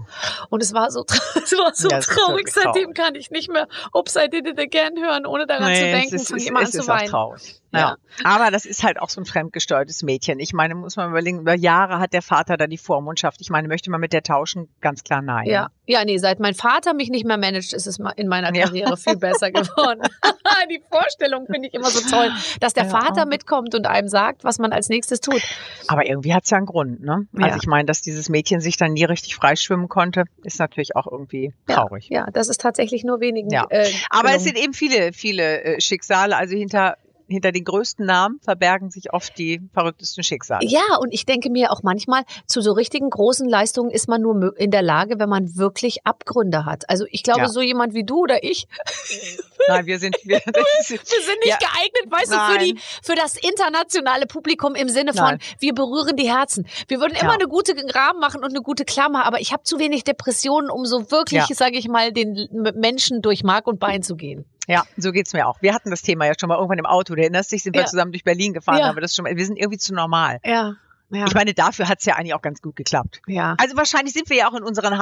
[0.51, 1.05] Und es war so,
[1.35, 2.49] es war so Ja, traurig.
[2.49, 2.95] Seitdem traurig.
[2.97, 6.17] kann ich nicht mehr Oops, I did it again hören, ohne daran zu Nee, denken,
[6.17, 7.61] es ist, es, es zu ist auch traurig.
[7.79, 7.89] Ja.
[7.91, 7.97] Ja.
[8.25, 10.39] Aber das ist halt auch so ein fremdgesteuertes Mädchen.
[10.41, 13.41] Ich meine, muss man überlegen, über Jahre hat der Vater da die Vormundschaft.
[13.41, 14.69] Ich meine, möchte man mit der tauschen?
[14.81, 15.47] Ganz klar nein.
[15.47, 18.65] Ja, ja, nee, seit mein Vater mich nicht mehr managt, ist es in meiner Ja.
[18.65, 20.01] Karriere viel besser geworden.
[20.71, 22.91] Die Vorstellung finde ich immer so toll, dass der Ja.
[22.91, 25.43] Vater mitkommt und einem sagt, was man als nächstes tut.
[25.89, 27.27] Aber irgendwie hat's ja einen Grund, ne?
[27.37, 27.57] Also Ja.
[27.57, 31.53] ich meine, dass dieses Mädchen sich dann nie richtig freischwimmen konnte, ist natürlich auch irgendwie
[31.67, 32.09] traurig.
[32.09, 33.51] Ja, ja das ist tatsächlich nur wenigen.
[33.51, 33.67] Ja.
[33.69, 36.37] Äh, Aber es sind eben viele, viele äh, Schicksale.
[36.37, 36.97] Also hinter
[37.29, 40.67] hinter den größten Namen verbergen sich oft die verrücktesten Schicksale.
[40.67, 44.55] Ja, und ich denke mir auch manchmal, zu so richtigen großen Leistungen ist man nur
[44.59, 46.89] in der Lage, wenn man wirklich Abgründe hat.
[46.89, 47.49] Also ich glaube, Ja.
[47.49, 48.67] so jemand wie du oder ich,
[49.69, 50.47] Nein, wir sind, wir, ist,
[50.91, 51.59] wir sind nicht Ja.
[51.59, 52.65] geeignet, weißt du, für, Nein.
[52.65, 55.39] die, für das internationale Publikum im Sinne von, Nein.
[55.59, 56.67] wir berühren die Herzen.
[56.89, 57.39] Wir würden immer Ja.
[57.39, 60.87] eine gute Rahmen machen und eine gute Klammer, aber ich habe zu wenig Depressionen, um
[60.87, 61.55] so wirklich, Ja.
[61.55, 64.45] sage ich mal, den Menschen durch Mark und Bein zu gehen.
[64.67, 65.63] Ja, so geht's mir auch.
[65.63, 67.15] Wir hatten das Thema ja schon mal irgendwann im Auto.
[67.15, 67.87] Du erinnerst dich, sind wir Ja.
[67.87, 68.91] zusammen durch Berlin gefahren, Ja.
[68.91, 70.41] aber das schon mal, wir sind irgendwie zu normal.
[70.45, 70.75] Ja,
[71.11, 73.23] ja, Ich meine, dafür hat's ja eigentlich auch ganz gut geklappt.
[73.29, 73.55] ja.
[73.59, 74.99] Also wahrscheinlich sind wir ja auch in unseren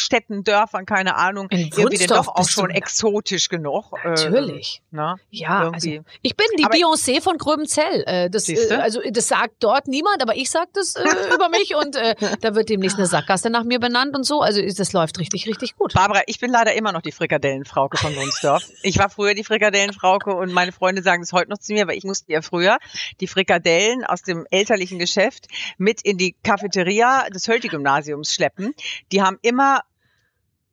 [0.00, 3.92] Heimatstädten, Dörfern, keine Ahnung, In irgendwie doch auch schon exotisch genug.
[4.04, 4.82] äh, Natürlich.
[4.90, 5.16] Ne?
[5.30, 5.98] Ja, Irgendwie.
[5.98, 8.04] also ich bin die Aber- Beyoncé von Gröbenzell.
[8.06, 11.02] Äh, das, äh, also das sagt dort niemand, aber ich sag das äh,
[11.34, 14.40] über mich und äh, da wird demnächst eine Sackgasse nach mir benannt und so.
[14.40, 15.94] Also das läuft richtig, richtig gut.
[15.94, 18.64] Barbara, ich bin leider immer noch die Frikadellenfrauke von Wunsdorf.
[18.82, 21.96] Ich war früher die Frikadellenfrauke und meine Freunde sagen es heute noch zu mir, weil
[21.96, 22.78] ich musste ja früher
[23.20, 28.74] die Frikadellen aus dem elterlichen Geschäft mit in die Cafeteria des Hölte-Gymnasiums schleppen.
[29.12, 29.82] Die haben immer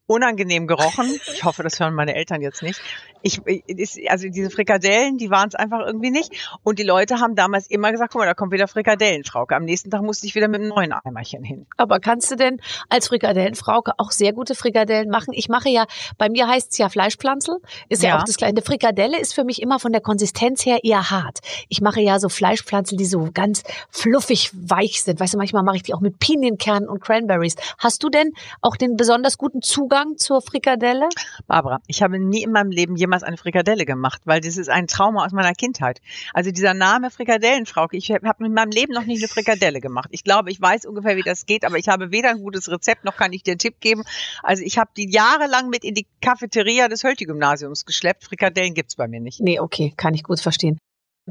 [0.07, 1.19] unangenehm gerochen.
[1.33, 2.81] Ich hoffe, das hören meine Eltern jetzt nicht.
[3.27, 6.31] Ich, ist, also diese Frikadellen, die waren es einfach irgendwie nicht.
[6.63, 9.55] Und die Leute haben damals immer gesagt, guck mal, da kommt wieder Frikadellenfrauke.
[9.55, 11.65] Am nächsten Tag musste ich wieder mit einem neuen Eimerchen hin.
[11.77, 15.33] Aber kannst du denn als Frikadellenfrauke auch sehr gute Frikadellen machen?
[15.33, 15.85] Ich mache ja,
[16.17, 17.57] bei mir heißt es ja Fleischpflanzel,
[17.89, 18.19] ist ja, Ja.
[18.19, 18.51] auch das gleiche.
[18.53, 21.39] Eine Frikadelle ist für mich immer von der Konsistenz her eher hart.
[21.67, 25.19] Ich mache ja so Fleischpflanzel, die so ganz fluffig weich sind.
[25.19, 27.55] Weißt du, manchmal mache ich die auch mit Pinienkernen und Cranberries.
[27.77, 31.09] Hast du denn auch den besonders guten Zugang zur Frikadelle?
[31.47, 34.87] Barbara, ich habe nie in meinem Leben jemals eine Frikadelle gemacht, weil das ist ein
[34.87, 36.01] Trauma aus meiner Kindheit.
[36.33, 40.09] Also dieser Name Frikadellenfrauke, ich habe in meinem Leben noch nicht eine Frikadelle gemacht.
[40.11, 43.03] Ich glaube, ich weiß ungefähr, wie das geht, aber ich habe weder ein gutes Rezept,
[43.03, 44.03] noch kann ich dir einen Tipp geben.
[44.43, 48.25] Also ich habe die jahrelang mit in die Cafeteria des Hölte-Gymnasiums geschleppt.
[48.25, 49.39] Frikadellen gibt's bei mir nicht.
[49.39, 50.79] Nee, okay, kann ich gut verstehen.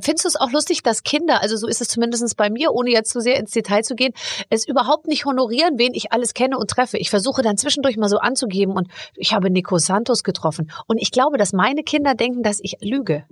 [0.01, 2.91] Findest du es auch lustig, dass Kinder, also so ist es zumindest bei mir, ohne
[2.91, 4.13] jetzt zu sehr ins Detail zu gehen,
[4.51, 6.99] es überhaupt nicht honorieren, wen ich alles kenne und treffe.
[6.99, 10.71] Ich versuche dann zwischendurch mal so anzugeben und ich habe Nico Santos getroffen.
[10.87, 13.25] Und ich glaube, dass meine Kinder denken, dass ich lüge.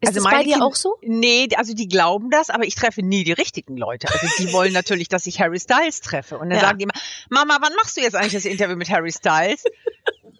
[0.00, 0.96] Ist Also das bei dir Kinder- auch so?
[1.02, 4.08] Nee, also die glauben das, aber ich treffe nie die richtigen Leute.
[4.12, 6.38] Also die wollen natürlich, dass ich Harry Styles treffe.
[6.38, 6.64] Und dann Ja.
[6.66, 6.92] sagen die immer,
[7.28, 9.64] Mama, wann machst du jetzt eigentlich das Interview mit Harry Styles?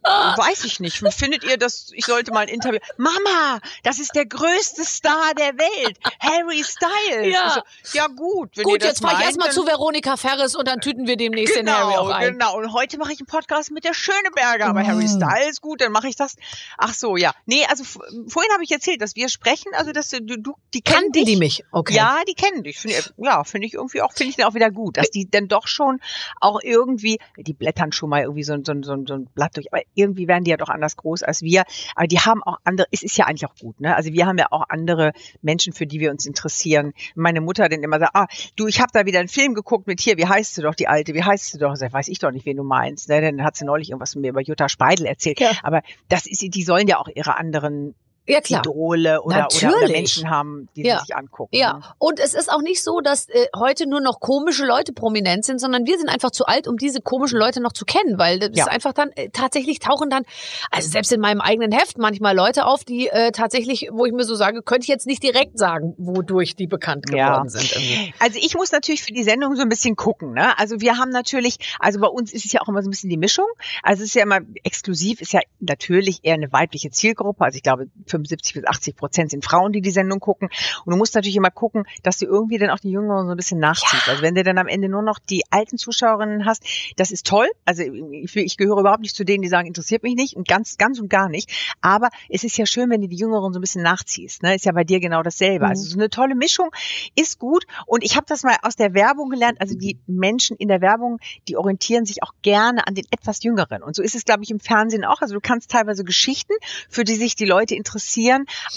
[0.05, 0.99] Weiß ich nicht.
[1.15, 2.79] Findet ihr, dass ich sollte mal ein Interview?
[2.97, 7.33] Mama, das ist der größte Star der Welt, Harry Styles.
[7.33, 7.51] Ja.
[7.85, 10.67] So, ja gut, wenn ihr Gut, das jetzt fahre ich erstmal zu Veronika Ferris und
[10.67, 12.33] dann tüten wir demnächst den Harry Genau, auch ein.
[12.33, 12.57] genau.
[12.59, 15.09] Und heute mache ich einen Podcast mit der Schöneberger, aber Harry Mm.
[15.09, 16.37] Styles, gut, dann mache ich das.
[16.79, 17.33] Ach so, ja.
[17.47, 20.97] Nee, also vorhin habe ich erzählt, dass wir sprechen, also dass du, du die kennen
[21.03, 21.25] Kannten dich.
[21.25, 21.65] die mich?
[21.73, 21.95] Okay.
[21.95, 22.79] Ja, die kennen dich.
[22.79, 25.49] Find ja, finde ich irgendwie auch, finde ich dann auch wieder gut, dass die dann
[25.49, 26.01] doch schon
[26.41, 29.73] auch irgendwie, die blättern schon mal irgendwie so, ein- so, so, so ein Blatt durch,
[29.73, 31.65] aber irgendwie werden die ja doch anders groß als wir.
[31.95, 33.95] Aber die haben auch andere, es ist ja eigentlich auch gut, ne?
[33.97, 36.93] Also wir haben ja auch andere Menschen, für die wir uns interessieren.
[37.15, 38.27] Meine Mutter dann immer sagt, ah,
[38.57, 40.89] du, ich habe da wieder einen Film geguckt mit hier, wie heißt du doch, die
[40.89, 41.77] Alte, wie heißt du doch?
[41.77, 43.09] Sag, weiß ich doch nicht, wen du meinst.
[43.09, 43.21] Ne?
[43.21, 45.41] Dann hat sie neulich irgendwas mit mir über Jutta Speidel erzählt.
[45.41, 45.53] Ja.
[45.63, 47.95] Aber das ist, die sollen ja auch ihre anderen
[48.27, 48.61] Ja, klar.
[48.61, 49.91] Idole oder, oder, oder Natürlich.
[49.97, 51.01] Menschen haben, die Ja.
[51.01, 51.57] sich angucken.
[51.57, 51.81] Ja, ne?
[51.99, 55.61] und es ist auch nicht so, dass äh, heute nur noch komische Leute prominent sind,
[55.61, 58.51] sondern wir sind einfach zu alt, um diese komischen Leute noch zu kennen, weil das
[58.55, 58.65] Ja.
[58.65, 60.23] ist einfach dann äh, tatsächlich tauchen dann,
[60.71, 64.25] also selbst in meinem eigenen Heft manchmal Leute auf, die äh, tatsächlich, wo ich mir
[64.25, 67.49] so sage, könnte ich jetzt nicht direkt sagen, wodurch die bekannt geworden Ja.
[67.49, 67.73] sind.
[67.73, 68.15] Irgendwie.
[68.21, 70.33] Also ich muss natürlich für die Sendung so ein bisschen gucken.
[70.35, 70.57] Ne?
[70.59, 73.11] Also wir haben natürlich, also bei uns ist es ja auch immer so ein bisschen
[73.11, 73.47] die Mischung.
[73.83, 77.45] Also es ist ja immer exklusiv, ist ja natürlich eher eine weibliche Zielgruppe.
[77.45, 80.49] Also ich glaube 75 bis 80 Prozent sind Frauen, die die Sendung gucken.
[80.85, 83.37] Und du musst natürlich immer gucken, dass du irgendwie dann auch die Jüngeren so ein
[83.37, 84.09] bisschen nachziehst.
[84.09, 86.65] Also wenn du dann am Ende nur noch die alten Zuschauerinnen hast,
[86.97, 87.49] das ist toll.
[87.65, 90.77] Also ich, ich gehöre überhaupt nicht zu denen, die sagen, interessiert mich nicht und ganz,
[90.79, 91.51] ganz und gar nicht.
[91.81, 94.43] Aber es ist ja schön, wenn du die Jüngeren so ein bisschen nachziehst.
[94.43, 94.55] Ne?
[94.55, 95.65] Ist ja bei dir genau dasselbe.
[95.65, 95.71] Mhm.
[95.71, 96.71] Also so eine tolle Mischung
[97.15, 97.67] ist gut.
[97.87, 99.61] Und ich habe das mal aus der Werbung gelernt.
[99.61, 103.83] Also die Menschen in der Werbung, die orientieren sich auch gerne an den etwas Jüngeren.
[103.83, 105.21] Und so ist es, glaube ich, im Fernsehen auch.
[105.23, 106.53] Also du kannst teilweise Geschichten,
[106.89, 108.02] für die sich die Leute interessieren,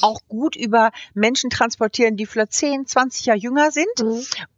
[0.01, 3.85] auch gut über Menschen transportieren, die vielleicht 10, 20 Jahre jünger sind.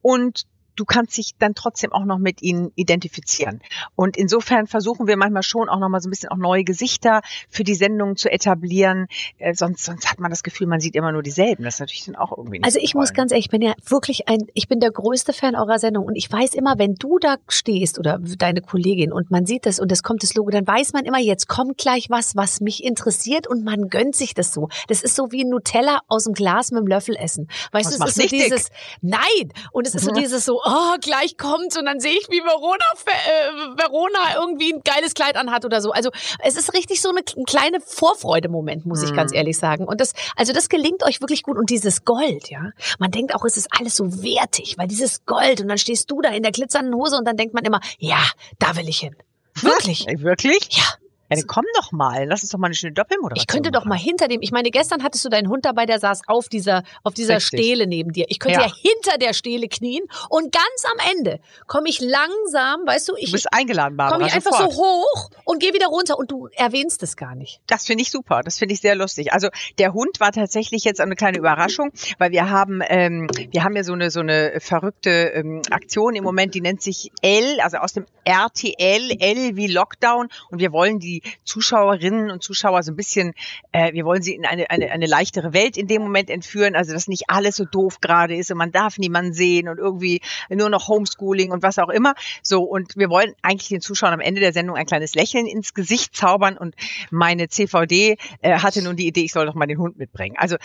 [0.01, 0.45] Und
[0.77, 3.61] du kannst dich dann trotzdem auch noch mit ihnen identifizieren.
[3.95, 7.21] Und insofern versuchen wir manchmal schon auch noch mal so ein bisschen auch neue Gesichter
[7.49, 9.07] für die Sendung zu etablieren.
[9.39, 11.63] Äh, sonst, sonst hat man das Gefühl, man sieht immer nur dieselben.
[11.63, 13.61] Das ist natürlich dann auch irgendwie nicht Also so ich muss ganz ehrlich, ich bin
[13.61, 16.95] ja wirklich ein, ich bin der größte Fan eurer Sendung und ich weiß immer, wenn
[16.95, 20.51] du da stehst oder deine Kollegin und man sieht das und es kommt das Logo,
[20.51, 24.33] dann weiß man immer, jetzt kommt gleich was, was mich interessiert und man gönnt sich
[24.33, 24.69] das so.
[24.87, 27.47] Das ist so wie Nutella aus dem Glas mit dem Löffel essen.
[27.71, 28.43] Weißt Das du, es ist so nicht dick.
[28.43, 28.69] dieses,
[29.01, 32.41] nein, und es ist so dieses so, oh, gleich kommt's und dann sehe ich, wie
[32.41, 35.91] Verona, äh, Verona irgendwie ein geiles Kleid anhat oder so.
[35.91, 36.09] Also
[36.43, 39.37] es ist richtig so eine kleine Vorfreude-Moment, muss ich ganz Mhm.
[39.37, 39.85] ehrlich sagen.
[39.85, 41.57] Und das, also das gelingt euch wirklich gut.
[41.57, 42.71] Und dieses Gold, ja.
[42.99, 46.21] Man denkt auch, es ist alles so wertig, weil dieses Gold und dann stehst du
[46.21, 48.19] da in der glitzernden Hose und dann denkt man immer, ja,
[48.59, 49.15] da will ich hin.
[49.61, 50.05] Wirklich?
[50.19, 50.67] Wirklich?
[50.71, 50.83] Ja.
[51.29, 52.25] Ja, dann komm doch mal.
[52.27, 54.69] Lass uns doch mal eine schöne Doppelmoderation Ich könnte doch mal hinter dem, ich meine,
[54.71, 57.59] gestern hattest du deinen Hund dabei, der saß auf dieser, auf dieser Richtig.
[57.59, 58.25] Stele neben dir.
[58.29, 58.67] Ich könnte ja.
[58.67, 58.73] Ja.
[58.73, 63.31] hinter der Stele knien und ganz am Ende komme ich langsam, weißt du, Du ich
[63.31, 64.17] bist eingeladen, Barbara.
[64.17, 64.73] komme ich einfach sofort.
[64.73, 67.59] so hoch und gehe wieder runter und du erwähnst es gar nicht.
[67.67, 68.41] Das finde ich super.
[68.43, 69.33] Das finde ich sehr lustig.
[69.33, 73.75] Also der Hund war tatsächlich jetzt eine kleine Überraschung, weil wir haben, ähm, wir haben
[73.75, 77.77] ja so eine so eine verrückte ähm, Aktion im Moment, die nennt sich L, also
[77.77, 82.95] aus dem RTL, L wie Lockdown, und wir wollen die Zuschauerinnen und Zuschauer so ein
[82.95, 83.33] bisschen,
[83.71, 86.93] äh, wir wollen sie in eine, eine eine leichtere Welt in dem Moment entführen, also
[86.93, 90.69] dass nicht alles so doof gerade ist und man darf niemanden sehen und irgendwie nur
[90.69, 92.13] noch Homeschooling und was auch immer.
[92.41, 95.73] So und wir wollen eigentlich den Zuschauern am Ende der Sendung ein kleines Lächeln ins
[95.73, 96.75] Gesicht zaubern und
[97.11, 100.35] meine CVD äh, hatte nun die Idee, ich soll doch mal den Hund mitbringen.
[100.37, 100.57] Also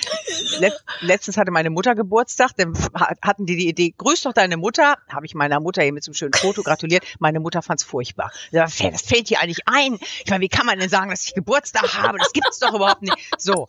[0.58, 4.56] let, letztens hatte meine Mutter Geburtstag, dann ha- hatten die die Idee, grüß doch deine
[4.56, 4.96] Mutter.
[5.08, 7.04] Habe ich meiner Mutter hier mit so einem schönen Foto gratuliert.
[7.18, 8.32] Meine Mutter fand's furchtbar.
[8.50, 9.98] Ja, Das fällt das fällt hier eigentlich ein.
[10.24, 12.18] Ich meine, wie kann man denn sagen, dass ich Geburtstag habe?
[12.18, 13.16] Das gibt's doch überhaupt nicht.
[13.38, 13.68] So.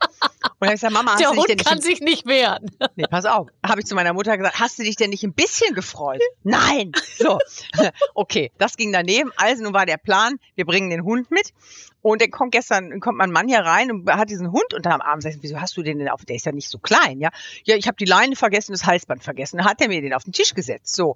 [0.60, 2.72] Und ich gesagt, Mama, hast der du dich denn Hund nicht kann sich nicht wehren.
[2.96, 3.48] Nee, pass auf.
[3.66, 6.22] Habe ich zu meiner Mutter gesagt, hast du dich denn nicht ein bisschen gefreut?
[6.44, 6.92] Nein.
[7.18, 7.40] So.
[8.16, 9.32] Okay, das ging daneben.
[9.38, 11.54] Also nun war der Plan, wir bringen den Hund mit.
[12.02, 15.24] Und dann kommt gestern, kommt mein Mann hier rein und hat diesen Hund am Abend
[15.24, 17.30] sagt, wieso hast du den denn auf, der ist ja nicht so klein, ja?
[17.64, 19.58] Ja, ich habe die Leine vergessen, das Halsband vergessen.
[19.58, 20.96] Dann hat er mir den auf den Tisch gesetzt.
[20.96, 21.16] So.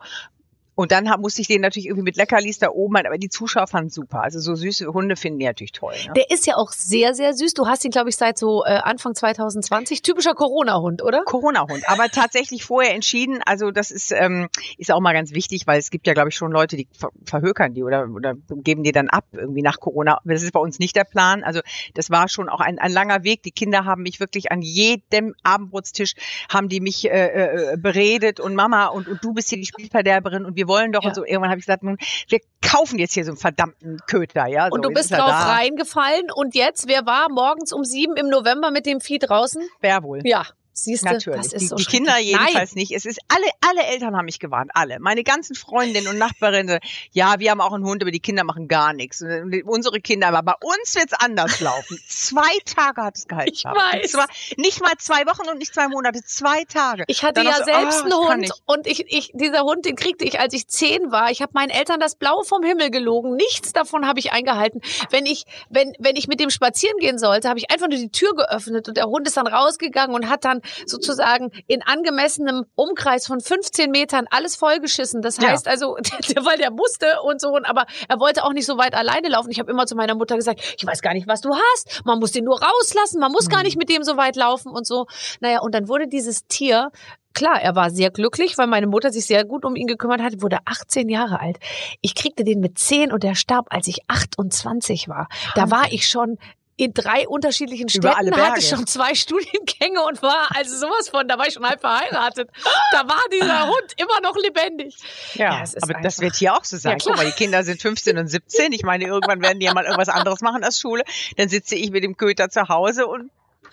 [0.78, 3.88] Und dann musste ich den natürlich irgendwie mit Leckerlis da oben, aber die Zuschauer fanden
[3.88, 4.22] es super.
[4.22, 5.96] Also so süße Hunde finden die natürlich toll.
[6.06, 6.14] Ne?
[6.16, 7.56] Der ist ja auch sehr, sehr süß.
[7.56, 10.04] Du hast ihn, glaube ich, seit so äh, Anfang 2020.
[10.04, 11.24] Typischer Corona-Hund, oder?
[11.24, 11.90] Corona-Hund.
[11.90, 15.90] Aber tatsächlich vorher entschieden, also das ist, ähm, ist auch mal ganz wichtig, weil es
[15.90, 19.10] gibt ja, glaube ich, schon Leute, die ver verhökern die oder, oder geben die dann
[19.10, 20.20] ab irgendwie nach Corona.
[20.26, 21.44] Das ist bei uns nicht der Plan.
[21.44, 21.62] Also
[21.96, 23.42] das war schon auch ein, ein langer Weg.
[23.42, 26.14] Die Kinder haben mich wirklich an jedem Abendbrotstisch,
[26.54, 30.46] haben die mich äh, äh, beredet und Mama und, und du bist hier die Spielverderberin
[30.46, 31.10] und wir wollen doch Ja.
[31.10, 31.26] und so.
[31.26, 31.98] Irgendwann habe ich gesagt, nun,
[32.30, 34.48] wir kaufen jetzt hier so einen verdammten Köter.
[34.48, 35.56] Ja, so, Und du bist ist drauf da.
[35.56, 36.32] reingefallen.
[36.34, 39.62] Und jetzt, wer war morgens um sieben im November mit dem Vieh draußen?
[39.82, 40.22] Wer wohl?
[40.24, 40.46] Ja,
[40.78, 41.42] siehst du, Natürlich.
[41.42, 42.82] das ist die, die Kinder jedenfalls Nein.
[42.82, 42.92] nicht.
[42.92, 45.00] Es ist alle, alle Eltern haben mich gewarnt, alle.
[45.00, 46.80] Meine ganzen Freundinnen und Nachbarinnen.
[47.12, 49.22] Ja, wir haben auch einen Hund, aber die Kinder machen gar nichts.
[49.22, 52.00] Und unsere Kinder, aber bei uns wird's anders laufen.
[52.08, 53.54] zwei Tage hat es gehalten.
[53.54, 53.66] Ich.
[53.66, 54.12] Und weiß.
[54.12, 57.04] zwar nicht mal zwei Wochen und nicht zwei Monate, zwei Tage.
[57.08, 59.96] Ich hatte Dann ja so, selbst ah, einen Hund und ich, ich, dieser Hund, den
[59.96, 61.32] kriegte ich, als ich zehn war.
[61.32, 63.36] Ich habe meinen Eltern das Blau vom Himmel gelogen.
[63.36, 64.82] Nichts davon habe ich eingehalten.
[65.10, 68.12] Wenn ich, wenn, wenn ich mit dem spazieren gehen sollte, habe ich einfach nur die
[68.12, 73.28] Tür geöffnet und der Hund ist dann rausgegangen und hat dann sozusagen in angemessenem Umkreis
[73.28, 75.22] von 15 Metern alles vollgeschissen.
[75.22, 75.50] Das Ja.
[75.50, 75.96] heißt also,
[76.36, 79.52] der, weil der musste und so, aber er wollte auch nicht so weit alleine laufen.
[79.52, 82.02] Ich habe immer zu meiner Mutter gesagt, ich weiß gar nicht, was du hast.
[82.06, 84.86] Man muss den nur rauslassen, man muss gar nicht mit dem so weit laufen und
[84.86, 85.06] so.
[85.40, 86.92] Naja, und dann wurde dieses Tier
[87.34, 90.42] Klar, er war sehr glücklich, weil meine Mutter sich sehr gut um ihn gekümmert hat,
[90.42, 91.58] wurde 18 Jahre alt.
[92.02, 95.28] Ich kriegte den mit 10 und er starb, als ich 28 war.
[95.54, 96.40] Da war ich schon
[96.80, 101.48] in drei unterschiedlichen Städten, hatte schon zwei Studiengänge und war also sowas von, da war
[101.48, 102.50] ich schon halb verheiratet.
[102.92, 104.96] Da war dieser Hund immer noch lebendig.
[105.34, 106.98] Ja, Ja, aber das einfach- wird hier auch so sein.
[107.00, 107.04] Ja.
[107.04, 108.72] Guck mal, die Kinder sind 15 und 17.
[108.74, 111.04] Ich meine, irgendwann werden die ja mal irgendwas anderes machen als Schule.
[111.36, 113.32] Dann sitze ich mit dem Köter zu Hause und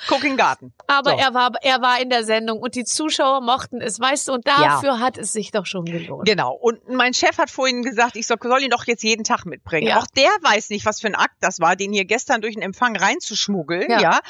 [0.08, 0.72] gucke in den Garten.
[0.86, 1.16] Aber So.
[1.16, 4.46] er war, er war in der Sendung und die Zuschauer mochten es, weißt du, und
[4.46, 6.26] dafür hat es sich doch schon gelohnt.
[6.28, 6.52] Genau.
[6.54, 9.88] Und mein Chef hat vorhin gesagt, ich soll, soll ihn doch jetzt jeden Tag mitbringen.
[9.88, 9.98] Ja.
[9.98, 12.62] Auch der weiß nicht, was für ein Akt das war, den hier gestern durch den
[12.62, 14.00] Empfang reinzuschmuggeln, ja.
[14.00, 14.20] Ja.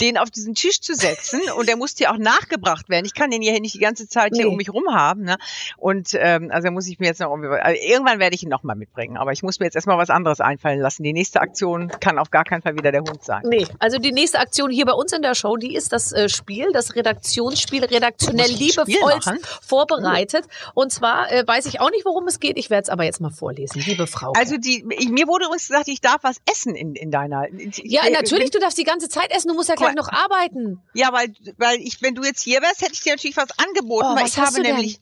[0.00, 1.40] den auf diesen Tisch zu setzen.
[1.56, 3.04] Und der musste ja auch nachgebracht werden.
[3.06, 4.50] Ich kann den hier nicht die ganze Zeit hier Nee.
[4.50, 5.22] um mich rum haben.
[5.22, 5.36] Ne?
[5.76, 8.74] Und ähm, also muss ich mir jetzt noch also irgendwann werde ich ihn noch mal
[8.74, 9.16] mitbringen.
[9.16, 11.02] Aber ich muss mir jetzt erstmal was anderes einfallen lassen.
[11.02, 13.42] Die nächste Aktion kann auf gar keinen Fall wieder der Hund sein.
[13.44, 16.28] Nee, also die nächste Aktion hier bei uns in der Show, die ist das äh,
[16.28, 19.20] Spiel, das Redaktionsspiel, redaktionell liebevoll
[19.62, 20.44] vorbereitet.
[20.74, 22.58] Und zwar äh, weiß ich auch nicht, worum es geht.
[22.58, 24.32] Ich werde es aber jetzt mal vorlesen, liebe Frau.
[24.36, 27.46] Also die, ich, mir wurde übrigens gesagt, ich darf was essen in, in deiner.
[27.52, 30.80] ja, ich- natürlich, du darfst die ganze Zeit essen, du musst ja gleich noch arbeiten.
[30.94, 34.06] Ja, weil, weil ich, wenn du jetzt hier wärst, hätte ich dir natürlich was angeboten,
[34.12, 34.94] Oh, weil was ich hast habe du denn?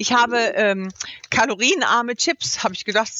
[0.00, 0.90] Ich habe ähm,
[1.28, 3.12] kalorienarme Chips, habe ich gedacht.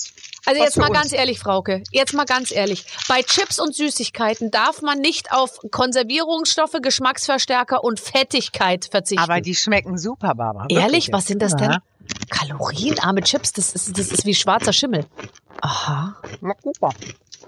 [0.46, 0.98] Also jetzt mal uns.
[0.98, 2.86] ganz ehrlich, Frauke, jetzt mal ganz ehrlich.
[3.06, 9.22] Bei Chips und Süßigkeiten darf man nicht auf Konservierungsstoffe, Geschmacksverstärker und Fettigkeit verzichten.
[9.22, 10.68] Aber die schmecken super, Barbara.
[10.70, 11.70] Ehrlich, was sind das denn?
[11.70, 11.82] Ja.
[12.30, 15.04] Kalorienarme Chips, das ist, das ist wie schwarzer Schimmel.
[15.60, 16.16] Aha.
[16.40, 16.94] Na, super.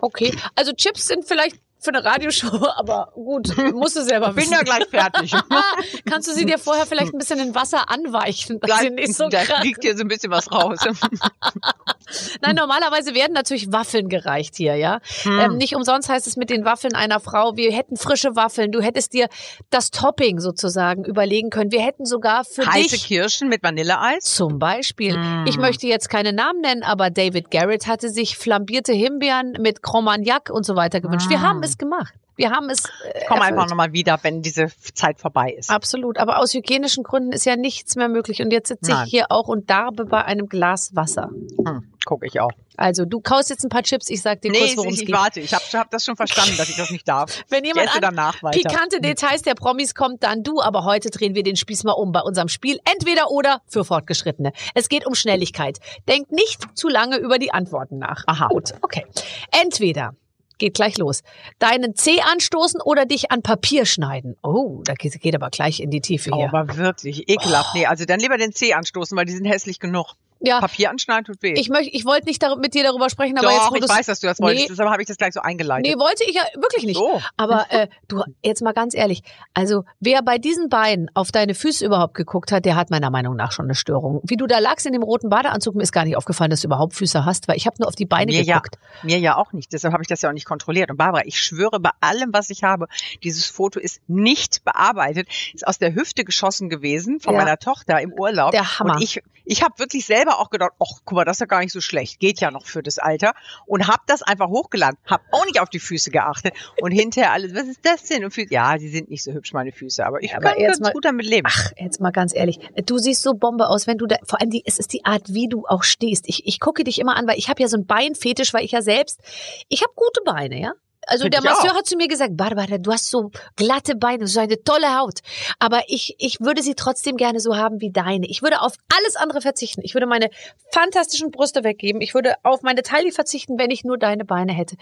[0.03, 4.53] Okay, also Chips sind vielleicht für eine Radioshow, aber gut, musst du selber Bin wissen.
[4.53, 5.33] ja gleich fertig.
[6.09, 9.29] Kannst du sie dir vorher vielleicht ein bisschen in Wasser anweichen, dass sie nicht so
[9.29, 10.79] da liegt hier so ein bisschen was raus.
[12.43, 14.99] Nein, normalerweise werden natürlich Waffeln gereicht hier, ja.
[15.23, 15.39] Hm.
[15.41, 18.71] Ähm, nicht umsonst heißt es mit den Waffeln einer Frau, wir hätten frische Waffeln.
[18.71, 19.29] Du hättest dir
[19.71, 21.73] das Topping sozusagen überlegen können.
[21.73, 24.25] Wir hätten sogar für Heiße dich Kirschen mit Vanilleeis.
[24.25, 25.47] zum Beispiel, Mm.
[25.47, 30.51] ich möchte jetzt keine Namen nennen, aber David Garrett hatte sich flambierte Himbeeren mit Cromagnac
[30.51, 31.29] und so weiter gewünscht.
[31.31, 31.43] Wir Mm.
[31.43, 32.15] haben es gemacht.
[32.35, 32.85] Wir haben es.
[32.87, 33.43] Äh, Komm erfüllt.
[33.43, 35.69] einfach nochmal wieder, wenn diese Zeit vorbei ist.
[35.71, 36.17] Absolut.
[36.19, 38.41] Aber aus hygienischen Gründen ist ja nichts mehr möglich.
[38.41, 39.05] Und jetzt sitze Nein.
[39.05, 41.29] ich hier auch und darbe bei einem Glas Wasser.
[41.65, 42.51] Hm, guck ich auch.
[42.79, 45.01] Also du kaust jetzt ein paar Chips, ich sag dir Nee, kurz, worum ich, es
[45.03, 45.15] ich geht.
[45.15, 45.41] warte.
[45.41, 47.45] Ich habe hab das schon verstanden, dass ich das nicht darf.
[47.51, 48.59] Wenn Ich jemand esse an danach weiter.
[48.59, 50.63] pikante Details der Promis kommt, dann du.
[50.63, 52.79] Aber heute drehen wir den Spieß mal um bei unserem Spiel.
[52.91, 54.53] Entweder oder für Fortgeschrittene.
[54.75, 55.81] Es geht um Schnelligkeit.
[56.09, 58.25] Denkt nicht zu lange über die Antworten nach.
[58.27, 58.49] Aha.
[58.49, 59.05] Gut, okay.
[59.51, 60.15] Entweder
[60.63, 61.23] geht gleich los.
[61.59, 64.37] Deinen Zeh anstoßen oder dich an Papier schneiden.
[64.43, 66.49] Oh, da geht, geht aber gleich in die Tiefe Oh, hier.
[66.55, 67.75] aber wirklich ekelhaft.
[67.75, 70.15] Nee, also dann lieber den Zeh anstoßen, weil die sind hässlich genug.
[70.45, 71.55] Ja, Papier anschneiden tut weh.
[71.57, 74.21] ich möchte, ich wollte nicht mit dir darüber sprechen, aber Doch, jetzt ich weiß, dass
[74.21, 74.65] du das wolltest.
[74.65, 74.69] Nee.
[74.71, 75.87] Deshalb habe ich das gleich so eingeleitet.
[75.93, 76.97] Nee, wollte ich ja wirklich nicht.
[76.97, 77.21] so.
[77.37, 79.23] Aber äh, du, jetzt mal ganz ehrlich,
[79.55, 83.37] also wer bei diesen Beinen auf deine Füße überhaupt geguckt hat, der hat meiner Meinung
[83.37, 84.21] nach schon eine Störung.
[84.25, 86.67] Wie du da lagst in dem roten Badeanzug, mir ist gar nicht aufgefallen, dass du
[86.69, 88.79] überhaupt Füße hast, weil ich habe nur auf die Beine Mir ja, geguckt.
[89.03, 89.73] mir ja auch nicht.
[89.73, 90.91] Deshalb habe ich das ja auch nicht kontrolliert.
[90.91, 92.87] Und Barbara, ich schwöre bei allem, was ich habe,
[93.23, 95.29] dieses Foto ist nicht bearbeitet.
[95.55, 97.41] Ist aus der Hüfte geschossen gewesen von Ja.
[97.41, 98.53] meiner Tochter im Urlaub.
[98.53, 98.95] Der Hammer.
[98.97, 101.61] Und ich, ich habe wirklich selber auch gedacht, ach, guck mal, das ist ja gar
[101.61, 102.21] nicht so schlecht.
[102.21, 103.33] Geht ja noch für das Alter.
[103.67, 104.99] Und habe das einfach hochgeladen.
[105.07, 106.55] Habe auch nicht auf die Füße geachtet.
[106.81, 108.25] Und hinterher alles, was ist das denn?
[108.25, 110.05] Und Füße, ja, die sind nicht so hübsch, meine Füße.
[110.05, 111.47] Aber ich Ja, aber kann ganz mal- gut damit leben.
[111.51, 114.51] Ach, jetzt mal ganz ehrlich, du siehst so Bombe aus, wenn du da, vor allem
[114.51, 116.29] die, es ist die Art, wie du auch stehst.
[116.29, 118.73] Ich, ich gucke dich immer an, weil ich habe ja so einen Beinfetisch, weil ich
[118.73, 119.21] ja selbst,
[119.69, 120.73] ich habe gute Beine, ja.
[121.07, 121.77] Also Find der Masseur auch.
[121.77, 125.21] hat zu mir gesagt, Barbara, du hast so glatte Beine, so eine tolle Haut.
[125.59, 128.27] Aber ich, ich würde sie trotzdem gerne so haben wie deine.
[128.27, 129.81] Ich würde auf alles andere verzichten.
[129.83, 130.31] Ich würde meine
[130.71, 132.01] fantastischen Brüste weggeben.
[132.01, 134.77] Ich würde auf meine Taille verzichten, wenn ich nur deine Beine hätte.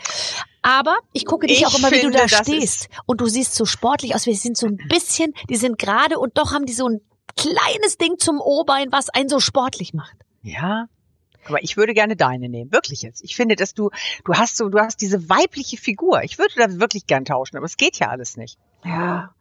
[0.63, 2.89] Aber ich gucke dich Ich auch immer, wie du finde, da stehst.
[3.07, 4.27] Und du siehst so sportlich aus.
[4.27, 7.01] Wir sind so ein bisschen, die sind gerade und doch haben die so ein
[7.37, 10.17] kleines Ding zum O-Bein, was einen so sportlich macht.
[10.43, 10.87] Ja.
[11.47, 13.23] Aber ich würde gerne deine nehmen, wirklich jetzt.
[13.25, 13.91] Ich finde, dass du,
[14.25, 16.23] du hast so, du hast diese weibliche Figur.
[16.23, 18.59] Ich würde das wirklich gern tauschen, aber es geht ja alles nicht.
[18.85, 19.35] Ja.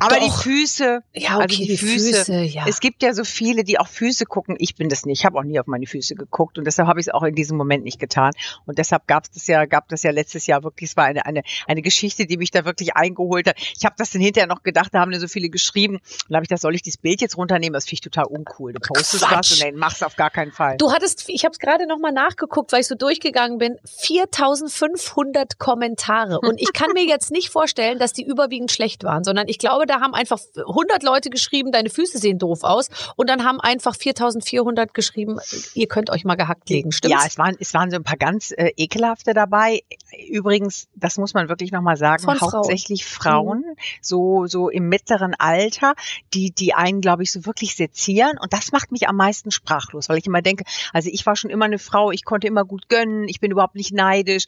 [0.00, 0.24] Aber Doch.
[0.24, 2.14] die Füße, Ja, okay, also die, die Füße.
[2.14, 2.64] Füße, ja.
[2.68, 4.56] Es gibt ja so viele, die auf Füße gucken.
[4.58, 5.20] Ich bin das nicht.
[5.20, 7.34] Ich habe auch nie auf meine Füße geguckt und deshalb habe ich es auch in
[7.34, 8.32] diesem Moment nicht getan.
[8.66, 10.90] Und deshalb gab es das ja, gab das ja letztes Jahr wirklich.
[10.90, 13.56] Es war eine eine eine Geschichte, die mich da wirklich eingeholt hat.
[13.58, 14.90] Ich habe das dann hinterher noch gedacht.
[14.92, 15.96] Da haben dann so viele geschrieben.
[15.96, 17.74] Und da habe ich das, soll ich dieses Bild jetzt runternehmen?
[17.74, 18.72] Das finde ich total uncool.
[18.72, 19.38] Du postest Quatsch.
[19.38, 20.76] was und dann mach's auf gar keinen Fall.
[20.76, 25.58] Du hattest, ich habe es gerade noch mal nachgeguckt, weil ich so durchgegangen bin, 4500
[25.58, 26.38] Kommentare.
[26.40, 29.86] Und ich kann mir jetzt nicht vorstellen, dass die überwiegend schlecht waren, sondern ich glaube,
[29.88, 32.88] da haben einfach 100 Leute geschrieben, deine Füße sehen doof aus.
[33.16, 35.38] Und dann haben einfach 4400 geschrieben,
[35.74, 36.92] ihr könnt euch mal gehackt legen.
[36.92, 37.22] Stimmt's?
[37.22, 39.82] Ja, es waren, es waren so ein paar ganz äh, ekelhafte dabei.
[40.28, 42.48] Übrigens, das muss man wirklich nochmal sagen, Von Frauen.
[42.48, 42.56] Mhm.
[42.56, 43.64] hauptsächlich Frauen,
[44.00, 45.94] so, so im mittleren Alter,
[46.34, 48.38] die, die einen, glaube ich, so wirklich sezieren.
[48.40, 51.50] Und das macht mich am meisten sprachlos, weil ich immer denke, also ich war schon
[51.50, 54.44] immer eine Frau, ich konnte immer gut gönnen, ich bin überhaupt nicht neidisch.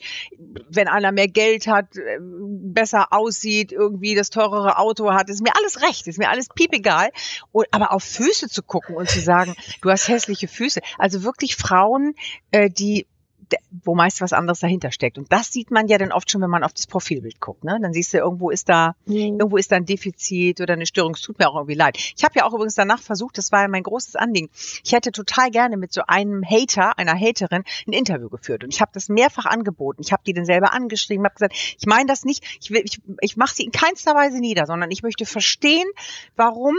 [0.69, 5.53] Wenn einer mehr Geld hat, äh, besser aussieht, irgendwie das teurere Auto hat, ist mir
[5.57, 7.11] alles recht, ist mir alles piepegal.
[7.53, 10.81] Und, aber auf Füße zu gucken und zu sagen, du hast hässliche Füße.
[10.99, 12.15] Also wirklich Frauen,
[12.51, 13.07] äh, die
[13.85, 15.19] wo meist was anderes dahinter steckt.
[15.19, 17.65] Und das sieht man ja dann oft schon, wenn man auf das Profilbild guckt.
[17.65, 17.79] Ne?
[17.81, 19.17] Dann siehst du, irgendwo ist da, Mhm.
[19.17, 21.15] irgendwo ist da ein Defizit oder eine Störung.
[21.15, 21.97] Es tut mir auch irgendwie leid.
[22.17, 24.51] Ich habe ja auch übrigens danach versucht, das war ja mein großes Anliegen.
[24.85, 28.65] Ich hätte total gerne mit so einem Hater, einer Haterin, ein Interview geführt.
[28.65, 30.03] Und ich habe das mehrfach angeboten.
[30.03, 33.01] Ich habe die dann selber angeschrieben, habe gesagt, ich meine das nicht, ich, will, ich,
[33.21, 35.87] ich mache sie in keinster Weise nieder, sondern ich möchte verstehen,
[36.37, 36.77] warum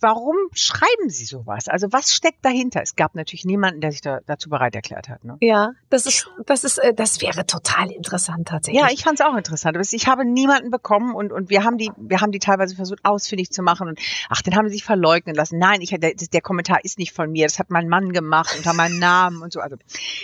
[0.00, 1.68] warum schreiben Sie sowas?
[1.68, 2.82] Also was steckt dahinter?
[2.82, 5.24] Es gab natürlich niemanden, der sich da, dazu bereit erklärt hat.
[5.24, 5.36] Ne?
[5.40, 8.82] Ja, das ist, das ist, äh, das wäre total interessant tatsächlich.
[8.82, 9.76] Ja, ich fand es auch interessant.
[9.76, 13.00] Aber ich habe niemanden bekommen und, und wir haben die, wir haben die teilweise versucht
[13.04, 15.58] ausfindig zu machen und ach, den haben sie sich verleugnen lassen.
[15.58, 17.46] Nein, ich, der, der Kommentar ist nicht von mir.
[17.46, 19.60] Das hat mein Mann gemacht unter meinem Namen und so.
[19.60, 19.76] Also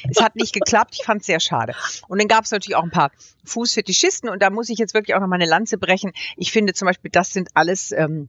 [0.09, 0.97] es hat nicht geklappt.
[0.99, 1.75] Ich fand es sehr schade.
[2.09, 3.11] Und dann gab es natürlich auch ein paar
[3.45, 6.13] Fußfetischisten und da muss ich jetzt wirklich auch noch meine Lanze brechen.
[6.37, 8.29] Ich finde zum Beispiel, das sind alles ähm,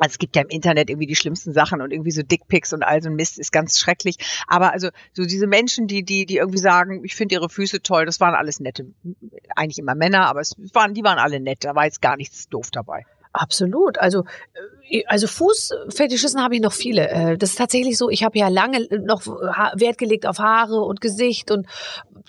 [0.00, 2.82] also es gibt ja im Internet irgendwie die schlimmsten Sachen und irgendwie so Dickpics und
[2.82, 4.16] all so ein Mist ist ganz schrecklich.
[4.46, 8.06] Aber also so diese Menschen, die die die irgendwie sagen, ich finde ihre Füße toll,
[8.06, 8.86] das waren alles nette,
[9.54, 11.64] eigentlich immer Männer, aber es waren die waren alle nett.
[11.64, 13.04] Da war jetzt gar nichts doof dabei.
[13.32, 13.98] Absolut.
[13.98, 14.24] Also,
[14.88, 17.08] äh, also Fußfetischisten habe ich noch viele.
[17.08, 18.10] Äh, Das ist tatsächlich so.
[18.10, 21.66] Ich habe ja lange noch Wert gelegt auf Haare und Gesicht und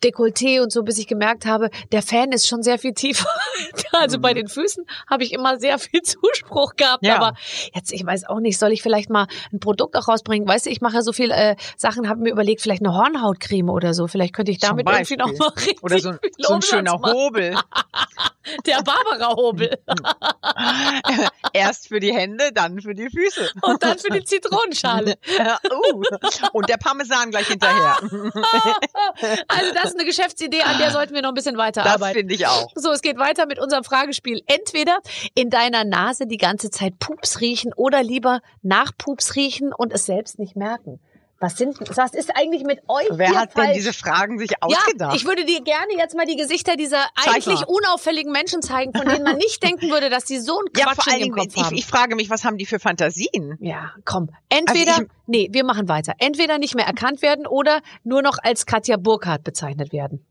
[0.03, 3.27] Dekolleté und so, bis ich gemerkt habe, der Fan ist schon sehr viel tiefer.
[3.91, 4.35] also bei Mhm.
[4.35, 7.05] den Füßen habe ich immer sehr viel Zuspruch gehabt.
[7.05, 7.17] Ja.
[7.17, 7.33] Aber
[7.73, 10.47] jetzt, ich weiß auch nicht, soll ich vielleicht mal ein Produkt auch rausbringen?
[10.47, 13.69] Weißt du, ich mache ja so viel äh, Sachen, habe mir überlegt, vielleicht eine Hornhautcreme
[13.69, 14.07] oder so.
[14.07, 17.13] Vielleicht könnte ich damit irgendwie noch mal richtig Oder so ein, so ein schöner machen.
[17.13, 17.55] Hobel.
[18.65, 19.77] Der Barbara-Hobel.
[21.53, 23.51] Erst für die Hände, dann für die Füße.
[23.61, 25.15] und dann für die Zitronenschale.
[25.71, 26.01] uh.
[26.53, 27.97] Und der Parmesan gleich hinterher.
[29.47, 32.19] Also das ist eine Geschäftsidee, an der sollten wir noch ein bisschen Das weiterarbeiten.
[32.19, 32.71] finde ich auch.
[32.75, 34.41] So, es geht weiter mit unserem Fragespiel.
[34.47, 34.97] Entweder
[35.35, 40.05] in deiner Nase die ganze Zeit Pups riechen oder lieber nach Pups riechen und es
[40.05, 40.99] selbst nicht merken.
[41.43, 43.69] Was sind, was ist eigentlich mit euch Wer hat falsch?
[43.69, 45.15] denn diese Fragen sich ja, ausgedacht?
[45.15, 47.65] ich würde dir gerne jetzt mal die Gesichter dieser Zeig eigentlich mal.
[47.67, 51.13] unauffälligen Menschen zeigen, von denen man nicht denken würde, dass die so ja, Quatsch vor
[51.13, 51.75] in ihrem Dingen, Kopf ich, haben.
[51.75, 53.57] ich frage mich, was haben die für Fantasien?
[53.59, 54.29] ja, komm.
[54.49, 56.13] Entweder, Also ich- nee, wir machen weiter.
[56.19, 60.23] Entweder nicht mehr erkannt werden oder nur noch als Katja Burkhardt bezeichnet werden.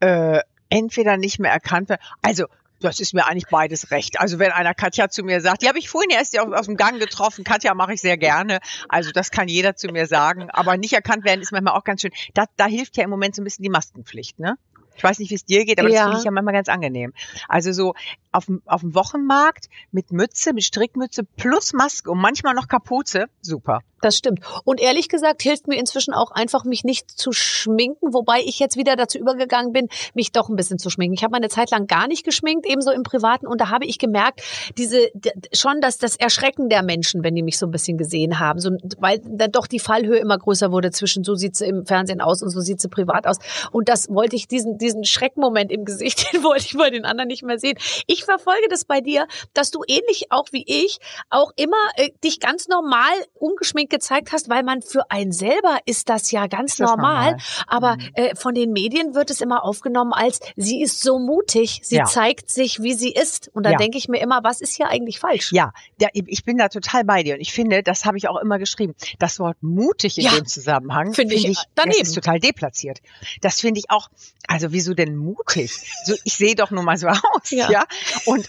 [0.00, 2.02] Äh, entweder nicht mehr erkannt werden.
[2.22, 2.44] Also,
[2.80, 4.20] das ist mir eigentlich beides recht.
[4.20, 6.76] Also wenn einer Katja zu mir sagt, die habe ich vorhin erst aus, aus dem
[6.76, 8.60] Gang getroffen, Katja mache ich sehr gerne.
[8.88, 10.48] Also das kann jeder zu mir sagen.
[10.50, 12.12] Aber nicht erkannt werden ist manchmal auch ganz schön.
[12.34, 14.56] Da, da hilft ja im Moment so ein bisschen die Maskenpflicht, ne?
[14.96, 15.94] Ich weiß nicht, wie es dir geht, aber Ja.
[15.94, 17.12] das finde ich ja manchmal ganz angenehm.
[17.48, 17.94] Also so
[18.32, 23.26] auf dem, auf dem Wochenmarkt mit Mütze, mit Strickmütze plus Maske und manchmal noch Kapuze,
[23.40, 23.80] super.
[24.00, 24.40] Das stimmt.
[24.64, 28.76] Und ehrlich gesagt hilft mir inzwischen auch einfach, mich nicht zu schminken, wobei ich jetzt
[28.76, 31.14] wieder dazu übergegangen bin, mich doch ein bisschen zu schminken.
[31.14, 33.98] Ich habe eine Zeit lang gar nicht geschminkt, ebenso im Privaten, und da habe ich
[33.98, 34.42] gemerkt,
[34.76, 35.08] diese
[35.52, 38.70] schon das, das Erschrecken der Menschen, wenn die mich so ein bisschen gesehen haben, so,
[38.98, 42.42] weil dann doch die Fallhöhe immer größer wurde zwischen so sieht sie im Fernsehen aus
[42.42, 43.38] und so sieht sie privat aus.
[43.72, 47.28] Und das wollte ich, diesen, diesen Schreckmoment im Gesicht, den wollte ich bei den anderen
[47.28, 47.76] nicht mehr sehen.
[48.06, 50.98] Ich verfolge das bei dir, dass du ähnlich auch wie ich
[51.30, 56.08] auch immer äh, dich ganz normal ungeschminkt gezeigt hast, weil man für einen selber ist
[56.08, 57.32] das ja ganz das normal.
[57.32, 57.36] normal?
[57.66, 58.10] Aber Mhm.
[58.14, 62.04] äh, von den Medien wird es immer aufgenommen als sie ist so mutig, sie Ja.
[62.04, 63.50] zeigt sich, wie sie ist.
[63.54, 63.76] Und da Ja.
[63.76, 65.52] denke ich mir immer, was ist hier eigentlich falsch?
[65.52, 68.38] Ja, der, ich bin da total bei dir und ich finde, das habe ich auch
[68.40, 68.94] immer geschrieben.
[69.18, 71.98] Das Wort mutig in Ja, dem Zusammenhang finde ich daneben.
[71.98, 73.00] Das ist total deplatziert.
[73.40, 74.08] Das finde ich auch.
[74.46, 75.72] Also wieso denn mutig?
[76.04, 77.84] So, ich sehe doch nur mal so aus, Ja.
[78.24, 78.48] Und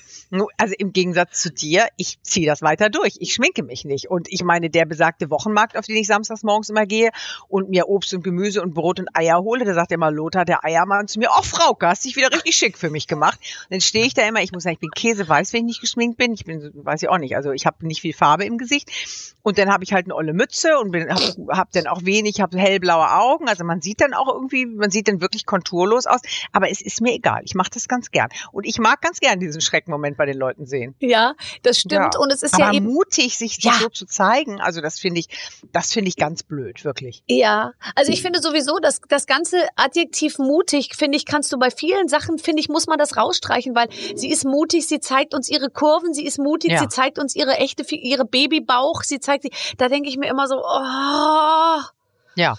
[0.57, 3.17] also im Gegensatz zu dir, ich ziehe das weiter durch.
[3.19, 4.09] Ich schminke mich nicht.
[4.09, 7.09] Und ich meine, der besagte Wochenmarkt, auf den ich samstags morgens immer gehe
[7.47, 10.63] und mir Obst und Gemüse und Brot und Eier hole, da sagt immer Lothar, der
[10.63, 13.39] Eiermann, zu mir, ach Frauke, hast dich wieder richtig schick für mich gemacht.
[13.39, 15.81] Und dann stehe ich da immer, ich muss sagen, ich bin käseweiß, wenn ich nicht
[15.81, 16.33] geschminkt bin.
[16.33, 18.91] Ich bin, weiß ich auch nicht, also ich habe nicht viel Farbe im Gesicht.
[19.41, 22.57] Und dann habe ich halt eine olle Mütze und habe hab dann auch wenig, habe
[22.57, 23.47] hellblaue Augen.
[23.47, 26.19] Also man sieht dann auch irgendwie, man sieht dann wirklich konturlos aus.
[26.51, 27.41] Aber es ist mir egal.
[27.45, 28.29] Ich mache das ganz gern.
[28.51, 30.93] Und ich mag ganz gern diesen Schreckmoment bei den Leuten sehen.
[30.99, 32.13] Ja, das stimmt.
[32.13, 32.19] Ja.
[32.19, 33.73] Und es ist Aber ja eben mutig, sich Ja.
[33.81, 35.27] so zu zeigen, also das finde ich,
[35.71, 37.23] das finde ich ganz blöd, wirklich.
[37.27, 41.71] Ja, also ich finde sowieso, dass das ganze Adjektiv mutig, finde ich, kannst du bei
[41.71, 45.49] vielen Sachen, finde ich, muss man das rausstreichen, weil sie ist mutig, sie zeigt uns
[45.49, 46.79] ihre Kurven, sie ist mutig, Ja.
[46.81, 50.47] sie zeigt uns ihre echte, ihre Babybauch, sie zeigt sie, da denke ich mir immer
[50.47, 51.79] so, oh,
[52.35, 52.55] Ja.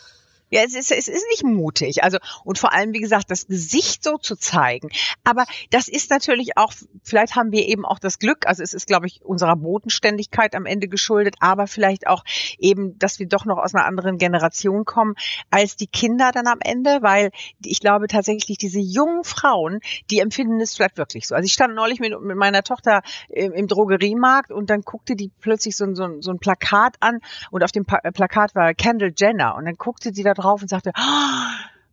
[0.50, 2.02] Ja, es ist, es ist nicht mutig.
[2.02, 4.88] Also, und vor allem, wie gesagt, das Gesicht so zu zeigen.
[5.24, 6.72] Aber das ist natürlich auch,
[7.04, 10.66] vielleicht haben wir eben auch das Glück, also es ist, glaube ich, unserer Bodenständigkeit am
[10.66, 12.24] Ende geschuldet, aber vielleicht auch
[12.58, 15.14] eben, dass wir doch noch aus einer anderen Generation kommen
[15.50, 17.30] als die Kinder dann am Ende, weil
[17.64, 19.80] ich glaube tatsächlich, diese jungen Frauen,
[20.10, 21.34] die empfinden es vielleicht wirklich so.
[21.34, 25.30] Also ich stand neulich mit, mit meiner Tochter im, im Drogeriemarkt und dann guckte die
[25.40, 27.20] plötzlich so, ein- so, so ein Plakat an
[27.50, 30.68] und auf dem pa Plakat war Kendall Jenner und dann guckte sie da drauf und
[30.68, 31.52] sagte, "Ah,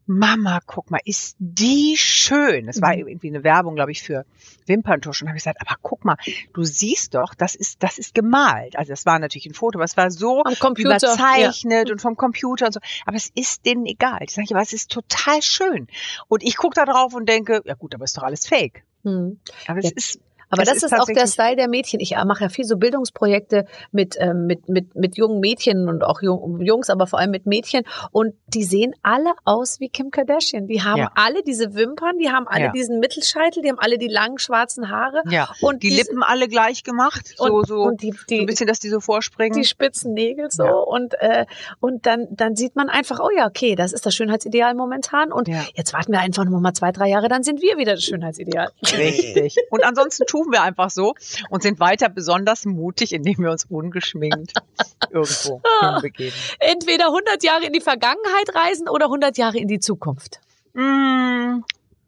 [0.09, 2.69] Mama, guck mal, ist die schön.
[2.69, 3.07] Es war Mhm.
[3.09, 4.25] irgendwie eine Werbung, glaube ich, für
[4.65, 5.21] Wimperntusch.
[5.21, 6.15] Und habe ich gesagt, aber guck mal,
[6.53, 8.77] du siehst doch, das ist, das ist gemalt.
[8.77, 10.43] Also das war natürlich ein Foto, aber es war so
[10.77, 12.79] überzeichnet und vom Computer und so.
[13.05, 14.19] Aber es ist denen egal.
[14.21, 15.87] Ich sage, aber es ist total schön.
[16.29, 18.83] Und ich gucke da drauf und denke, ja gut, aber ist doch alles fake.
[19.03, 19.11] Ja.
[19.11, 19.39] Hm.
[19.67, 19.89] Aber Ja.
[19.89, 20.19] es ist,
[20.49, 21.99] Aber Es das ist ist, auch der Style der Mädchen.
[21.99, 26.21] Ich mache ja viel so Bildungsprojekte mit, ähm, mit, mit, mit jungen Mädchen und auch
[26.21, 27.83] Jung- Jungs, aber vor allem mit Mädchen.
[28.11, 30.67] Und die sehen alle aus wie Kim Kardashian.
[30.67, 31.11] Die haben Ja.
[31.15, 32.71] alle diese Wimpern, die haben alle Ja.
[32.71, 35.21] diesen Mittelscheitel, die haben alle die langen schwarzen Haare.
[35.29, 35.49] ja.
[35.61, 37.33] Und Die diese- Lippen alle gleich gemacht.
[37.37, 39.57] So, und, so, und die, so die, ein bisschen, dass die so vorspringen.
[39.59, 40.71] die spitzen Nägel so Ja.
[40.73, 41.45] und äh,
[41.79, 45.47] und dann dann sieht man einfach oh ja okay das ist das Schönheitsideal momentan und
[45.75, 48.69] jetzt warten wir einfach noch mal zwei drei Jahre dann sind wir wieder das Schönheitsideal
[48.93, 49.55] Richtig.
[49.69, 51.13] Und ansonsten tun wir einfach so
[51.49, 54.53] und sind weiter besonders mutig, indem wir uns ungeschminkt
[55.09, 56.37] irgendwo hinbegeben.
[56.59, 60.39] entweder 100 Jahre in die Vergangenheit reisen oder 100 Jahre in die Zukunft
[60.73, 61.63] Mm,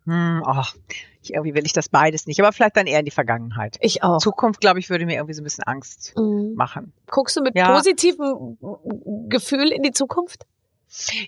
[0.05, 0.75] hm, ach,
[1.23, 3.77] ich, irgendwie will ich das beides nicht, aber vielleicht dann eher in die Vergangenheit.
[3.82, 6.53] ich auch Zukunft, glaube ich, würde mir irgendwie so ein bisschen Angst Mhm.
[6.55, 6.93] machen.
[7.07, 7.73] guckst du mit Ja.
[7.73, 8.57] positivem
[9.27, 10.45] Gefühl in die Zukunft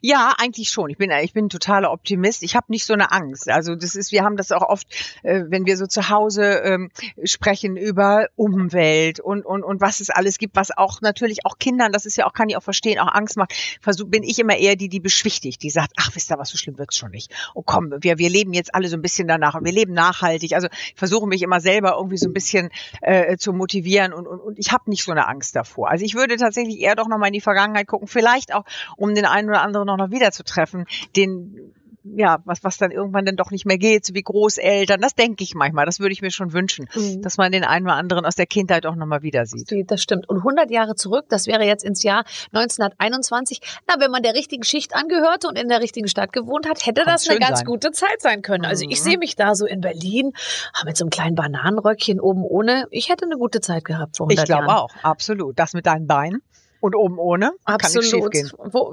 [0.02, 0.90] Ja, eigentlich schon.
[0.90, 2.42] Ich bin, ich bin totaler Optimist.
[2.42, 3.50] Ich habe nicht so eine Angst.
[3.50, 4.88] Also das ist, wir haben das auch oft,
[5.22, 6.90] äh, wenn wir so zu Hause ähm,
[7.24, 11.92] sprechen über Umwelt und, und, und was es alles gibt, was auch natürlich auch Kindern,
[11.92, 13.54] das ist ja auch, kann ich auch verstehen, auch Angst macht.
[13.82, 16.58] Versuch, bin ich immer eher die, die beschwichtigt, die sagt, ach, wisst ihr was, so
[16.58, 17.32] schlimm wird's schon nicht.
[17.54, 20.54] Oh komm, wir, wir leben jetzt alle so ein bisschen danach und wir leben nachhaltig.
[20.54, 24.40] Also ich versuche mich immer selber irgendwie so ein bisschen äh, zu motivieren und, und,
[24.40, 25.90] und ich habe nicht so eine Angst davor.
[25.90, 28.66] Also ich würde tatsächlich eher doch nochmal in die Vergangenheit gucken, vielleicht auch
[28.98, 30.86] um den einen oder anderen noch, noch wieder zu treffen,
[31.16, 31.74] den
[32.04, 35.44] ja, was, was dann irgendwann dann doch nicht mehr geht, so wie Großeltern, das denke
[35.44, 37.22] ich manchmal, das würde ich mir schon wünschen, Mhm.
[37.22, 39.70] dass man den einen oder anderen aus der Kindheit auch nochmal wieder sieht.
[39.92, 40.28] Das stimmt.
[40.28, 42.24] Und 100 Jahre zurück, das wäre jetzt ins Jahr
[42.54, 43.62] 1921.
[43.88, 47.02] Na, wenn man der richtigen Schicht angehörte und in der richtigen Stadt gewohnt hat, hätte
[47.04, 47.66] Kann das eine ganz sein.
[47.68, 48.66] gute Zeit sein können.
[48.66, 49.04] Also ich Mhm.
[49.04, 50.32] sehe mich da so in Berlin
[50.74, 52.86] ah, mit so einem kleinen Bananenröckchen oben ohne.
[52.90, 54.76] Ich hätte eine gute Zeit gehabt vor 100 Ich glaube Jahren.
[54.78, 55.60] auch, absolut.
[55.60, 56.42] Das mit deinen Beinen
[56.82, 58.36] und oben ohne Absolut.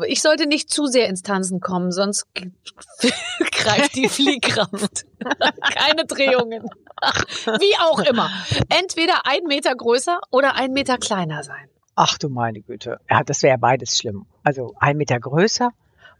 [0.07, 2.27] ich sollte nicht zu sehr ins Tanzen kommen, sonst
[3.51, 5.07] greift die Fliehkraft.
[5.75, 6.63] Keine Drehungen.
[7.47, 8.31] Wie auch immer.
[8.69, 11.69] Entweder ein Meter größer oder ein Meter kleiner sein.
[11.97, 13.01] Ach du meine Güte.
[13.11, 14.27] Ja, das wäre beides schlimm.
[14.45, 15.71] Also ein Meter größer?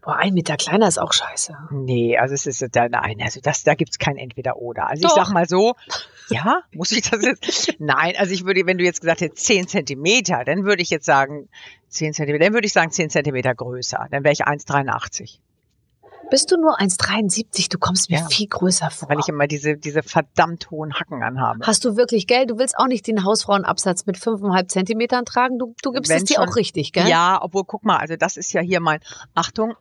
[0.09, 1.55] Boah, ein Meter kleiner ist auch scheiße.
[1.69, 4.87] Nee, also es ist da nein, also das, da gibt's kein Entweder-Oder.
[4.87, 5.15] Also Doch.
[5.17, 5.75] ich sag mal so,
[6.31, 7.75] ja, muss ich das jetzt?
[7.79, 11.05] Nein, also ich würde, wenn du jetzt gesagt hättest, 10 Zentimeter, dann würde ich jetzt
[11.05, 11.47] sagen,
[11.89, 14.07] 10 Zentimeter, dann würde ich sagen 10 Zentimeter größer.
[14.09, 15.37] Dann wäre ich 1,83.
[16.31, 17.69] Bist du nur 1,73?
[17.71, 18.27] Du kommst mir Ja.
[18.27, 19.09] viel größer vor.
[19.09, 21.65] Weil ich immer diese, diese verdammt hohen Hacken anhabe.
[21.65, 22.51] Hast du wirklich Geld?
[22.51, 25.57] Du willst auch nicht den Hausfrauenabsatz mit 5,5 Zentimetern tragen.
[25.57, 26.49] Du, du gibst Wenn es dir schon.
[26.49, 27.07] auch richtig, gell?
[27.07, 28.99] Ja, obwohl, guck mal, also das ist ja hier mein,
[29.33, 29.73] Achtung,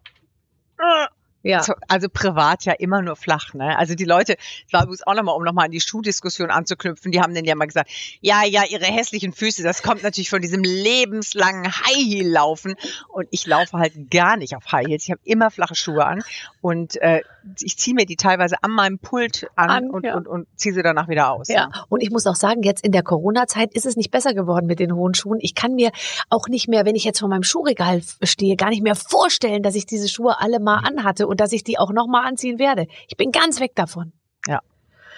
[1.43, 1.62] ja.
[1.62, 3.79] So, also privat ja immer nur flach, ne?
[3.79, 7.20] Also die Leute, das war übrigens auch nochmal, um nochmal an die Schuhdiskussion anzuknüpfen, die
[7.20, 10.62] haben dann ja mal gesagt, ja, ja, ihre hässlichen Füße, das kommt natürlich von diesem
[10.62, 12.74] lebenslangen High Heel laufen
[13.09, 16.24] und ich laufe halt gar nicht auf High Heels, ich habe immer flache Schuhe an
[16.61, 17.22] und äh,
[17.61, 20.16] ich ziehe mir die teilweise an meinem Pult an, An, und, ja.
[20.16, 21.49] und, und ziehe sie danach wieder aus.
[21.49, 24.66] Ja, und ich muss auch sagen, jetzt in der Corona-Zeit ist es nicht besser geworden
[24.66, 25.38] mit den hohen Schuhen.
[25.40, 25.90] Ich kann mir
[26.30, 29.74] auch nicht mehr, wenn ich jetzt vor meinem Schuhregal stehe, gar nicht mehr vorstellen, dass
[29.74, 32.86] ich diese Schuhe alle mal anhatte und dass ich die auch noch mal anziehen werde.
[33.09, 34.12] Ich bin ganz weg davon.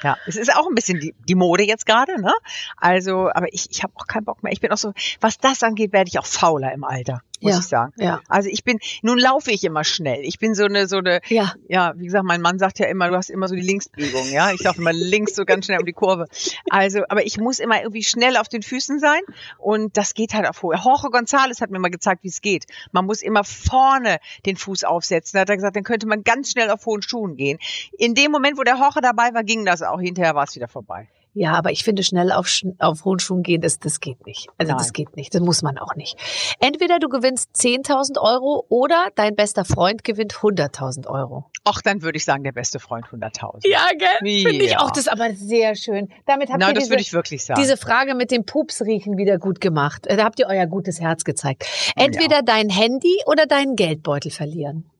[0.02, 2.32] Ja, es ist auch ein bisschen die, die Mode jetzt gerade, ne?
[2.76, 4.52] Also, aber ich, ich habe auch keinen Bock mehr.
[4.52, 7.58] Ich bin auch so, was das angeht, werde ich auch fauler im Alter, muss Ja.
[7.58, 7.92] ich sagen.
[7.96, 10.20] Ja, Also ich bin, nun laufe ich immer schnell.
[10.24, 11.54] Ich bin so eine, so eine, ja.
[11.68, 14.52] ja, wie gesagt, mein Mann sagt ja immer, du hast immer so die Linksbiegung, ja.
[14.52, 16.26] Ich laufe immer links so ganz schnell um die Kurve.
[16.70, 19.20] Also, aber ich muss immer irgendwie schnell auf den Füßen sein
[19.58, 20.76] und das geht halt auf hohe.
[20.76, 22.64] Jorge González hat mir mal gezeigt, wie es geht.
[22.92, 25.36] Man muss immer vorne den Fuß aufsetzen.
[25.36, 27.58] Da hat er gesagt, dann könnte man ganz schnell auf hohen Schuhen gehen.
[27.98, 30.00] In dem Moment, wo der Jorge dabei war, ging das auch.
[30.00, 31.08] Hinterher war es wieder vorbei.
[31.32, 32.50] Ja, aber ich finde, schnell auf,
[32.80, 34.48] auf hohen Schuhen gehen, das, das geht nicht.
[34.58, 34.92] Also das Nein.
[34.94, 35.32] geht nicht.
[35.32, 36.16] Das muss man auch nicht.
[36.58, 41.48] Entweder du gewinnst 10.000 Euro oder dein bester Freund gewinnt 100.000 Euro.
[41.64, 43.60] Ach, dann würde ich sagen, der beste Freund 100.000.
[43.68, 44.08] Ja, gell?
[44.44, 44.80] Finde ich Ja.
[44.80, 44.90] auch.
[44.90, 46.08] Das aber sehr schön.
[46.26, 47.60] Damit habt Na, ihr das diese, würde ich wirklich sagen.
[47.60, 50.06] diese Frage mit dem Pupsriechen wieder gut gemacht.
[50.08, 51.64] Da habt ihr euer gutes Herz gezeigt.
[51.94, 54.90] Entweder dein Handy oder deinen Geldbeutel verlieren.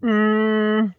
[0.00, 0.92] Mm.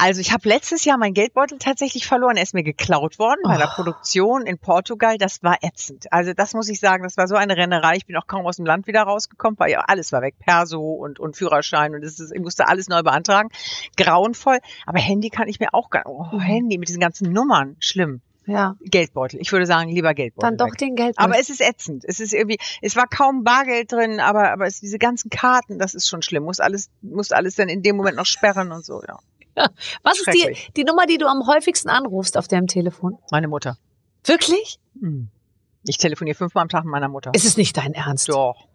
[0.00, 2.36] Also ich habe letztes Jahr meinen Geldbeutel tatsächlich verloren.
[2.36, 3.74] Er ist mir geklaut worden bei der Oh.
[3.74, 5.18] Produktion in Portugal.
[5.18, 6.06] Das war ätzend.
[6.12, 7.96] Also das muss ich sagen, das war so eine Rennerei.
[7.96, 10.36] Ich bin auch kaum aus dem Land wieder rausgekommen, weil ja alles war weg.
[10.38, 13.48] Perso und, und Führerschein und das ist, ich musste alles neu beantragen.
[13.96, 14.58] Grauenvoll.
[14.86, 16.40] Aber Handy kann ich mir auch gar Oh, Mhm.
[16.40, 17.76] Handy mit diesen ganzen Nummern.
[17.80, 18.20] Schlimm.
[18.46, 19.40] Ja, Geldbeutel.
[19.40, 20.48] Ich würde sagen, lieber Geldbeutel.
[20.50, 20.78] dann doch weg.
[20.78, 21.22] den Geldbeutel.
[21.32, 22.04] Aber es ist ätzend.
[22.06, 25.94] Es ist irgendwie, es war kaum Bargeld drin, aber, aber es, diese ganzen Karten, das
[25.94, 26.44] ist schon schlimm.
[26.44, 29.18] Muss alles, muss alles dann in dem Moment noch sperren und so, ja.
[30.02, 33.18] Was ist die, die Nummer, die du am häufigsten anrufst auf deinem Telefon?
[33.30, 33.78] Meine Mutter.
[34.24, 34.78] Wirklich?
[35.00, 35.28] Hm.
[35.84, 37.32] Ich telefoniere fünfmal am Tag mit meiner Mutter.
[37.34, 38.28] Ist es nicht dein Ernst?
[38.28, 38.68] Doch.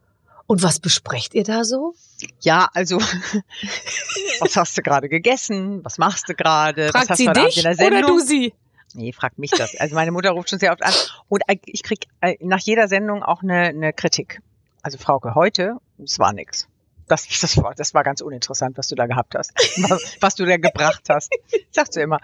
[0.45, 1.93] Und was besprecht ihr da so?
[2.41, 2.99] Ja, also,
[4.39, 5.83] was hast du gerade gegessen?
[5.83, 6.85] Was machst du gerade?
[6.85, 8.17] was Fragt hast sie du dich in der oder Sendung?
[8.17, 8.53] du sie?
[8.95, 9.75] Nee, fragt mich das.
[9.79, 10.93] Also meine Mutter ruft schon sehr oft an
[11.27, 14.41] und ich krieg äh, nach jeder Sendung auch eine, eine Kritik.
[14.83, 16.67] Also Frauke, heute, es war nix.
[17.07, 19.51] Das, das, war, das war ganz uninteressant, was du da gehabt hast,
[19.89, 21.31] was, was du da gebracht hast.
[21.71, 22.19] Sagt sie immer.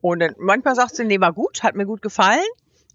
[0.00, 2.44] Und dann, manchmal sagt sie, nee, war gut, hat mir gut gefallen.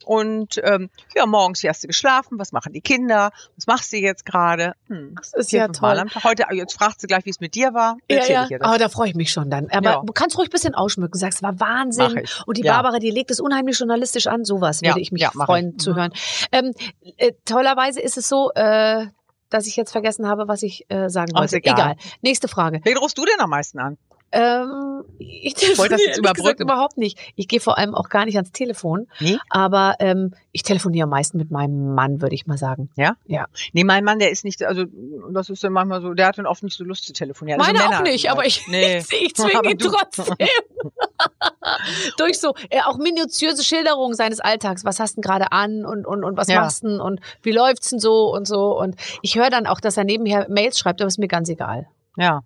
[0.04, 4.26] Und ähm, ja, morgens hast du geschlafen, was machen die Kinder, was machst du jetzt
[4.26, 4.74] gerade?
[4.88, 5.14] Hm.
[5.16, 6.04] Das ist ja toll.
[6.24, 7.98] Heute, jetzt fragt sie gleich, wie es mit dir war.
[8.10, 8.62] Ja, Erzähl ja.
[8.62, 9.70] Aber da freue ich mich schon dann.
[9.70, 10.02] Aber Ja.
[10.04, 11.20] du kannst ruhig ein bisschen ausschmücken.
[11.20, 12.24] Sagst, es war Wahnsinn.
[12.48, 12.74] Und die Ja.
[12.74, 14.44] Barbara, die legt es unheimlich journalistisch an.
[14.44, 15.84] Sowas würde ich mich freuen ich.
[15.84, 15.96] zu Mhm.
[15.96, 16.14] hören.
[16.52, 16.74] Ähm,
[17.18, 19.06] äh, tollerweise ist es so, äh,
[19.52, 21.58] dass ich jetzt vergessen habe, was ich äh, sagen wollte.
[21.58, 21.96] egal.
[22.22, 22.80] Nächste Frage.
[22.84, 23.98] Wen rufst du denn am meisten an?
[24.34, 26.64] Ähm, ich wollte das jetzt überbrücken.
[26.64, 27.18] überhaupt nicht.
[27.36, 29.08] Ich gehe vor allem auch gar nicht ans Telefon.
[29.20, 29.38] Nee?
[29.50, 32.90] Aber ähm, ich telefoniere am meisten mit meinem Mann, würde ich mal sagen.
[32.96, 33.16] Ja?
[33.26, 33.48] Ja.
[33.74, 34.86] Nee, mein Mann, der ist nicht, also
[35.32, 37.60] das ist dann manchmal so, der hat dann oft nicht so Lust zu telefonieren.
[37.60, 39.00] Also Meine Männer, auch nicht, aber ich, Nee.
[39.00, 40.36] ich, ich zwinge ihn trotzdem.
[42.18, 44.86] Durch so äh, auch minutiöse Schilderungen seines Alltags.
[44.86, 46.62] Was hast du denn gerade an und, und, und was Ja.
[46.62, 48.78] machst du denn und wie läuft's denn so und so.
[48.80, 51.88] Und ich höre dann auch, dass er nebenher Mails schreibt, aber ist mir ganz egal.
[52.18, 52.42] Ja,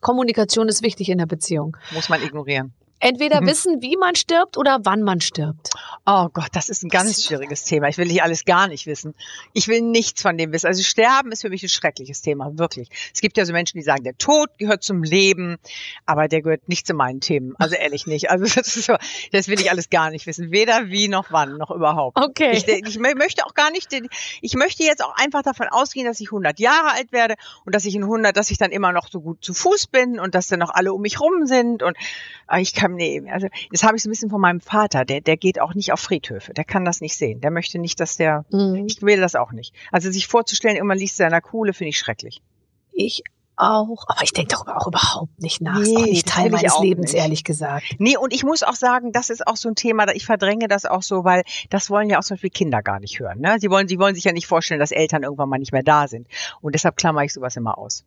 [0.00, 1.76] Kommunikation ist wichtig in der Beziehung.
[1.90, 2.72] muss man ignorieren.
[3.04, 3.46] Entweder Mhm.
[3.48, 5.70] wissen, wie man stirbt oder wann man stirbt.
[6.06, 7.88] Oh Gott, das ist ein ganz schwieriges Thema.
[7.88, 9.14] Ich will nicht alles gar nicht wissen.
[9.52, 10.68] Ich will nichts von dem wissen.
[10.68, 12.88] Also Sterben ist für mich ein schreckliches Thema, wirklich.
[13.12, 15.58] Es gibt ja so Menschen, die sagen, der Tod gehört zum Leben,
[16.06, 17.54] aber der gehört nicht zu meinen Themen.
[17.58, 18.30] Also ehrlich nicht.
[18.30, 18.94] Also das so,
[19.32, 20.52] das will ich alles gar nicht wissen.
[20.52, 22.16] Weder wie noch wann noch überhaupt.
[22.18, 22.52] Okay.
[22.52, 23.88] Ich, ich mö- möchte auch gar nicht,
[24.40, 27.34] ich möchte jetzt auch einfach davon ausgehen, dass ich 100 Jahre alt werde
[27.64, 30.20] und dass ich in 100, dass ich dann immer noch so gut zu Fuß bin
[30.20, 31.96] und dass dann noch alle um mich rum sind und
[32.46, 35.20] ah, ich kann, nee, also das habe ich so ein bisschen von meinem Vater, der,
[35.20, 38.16] der geht auch nicht auf Friedhöfe, der kann das nicht sehen, der möchte nicht, dass
[38.16, 38.86] der, Mhm.
[38.86, 39.74] ich will das auch nicht.
[39.90, 42.42] Also sich vorzustellen, irgendwann liest er in der Kuhle, finde ich schrecklich.
[42.92, 43.22] Ich
[43.56, 44.04] auch.
[44.08, 45.78] Aber ich denke darüber auch überhaupt nicht nach.
[45.78, 47.20] Nee, ist auch nicht das Teil meines Lebens, nicht.
[47.22, 47.84] ehrlich gesagt.
[47.98, 50.84] Nee, und ich muss auch sagen, das ist auch so ein Thema, ich verdränge das
[50.86, 53.40] auch so, weil das wollen ja auch zum Beispiel Kinder gar nicht hören.
[53.40, 53.56] Ne?
[53.60, 56.08] Sie wollen, sie wollen sich ja nicht vorstellen, dass Eltern irgendwann mal nicht mehr da
[56.08, 56.26] sind.
[56.60, 58.04] Und deshalb klammer ich sowas immer aus.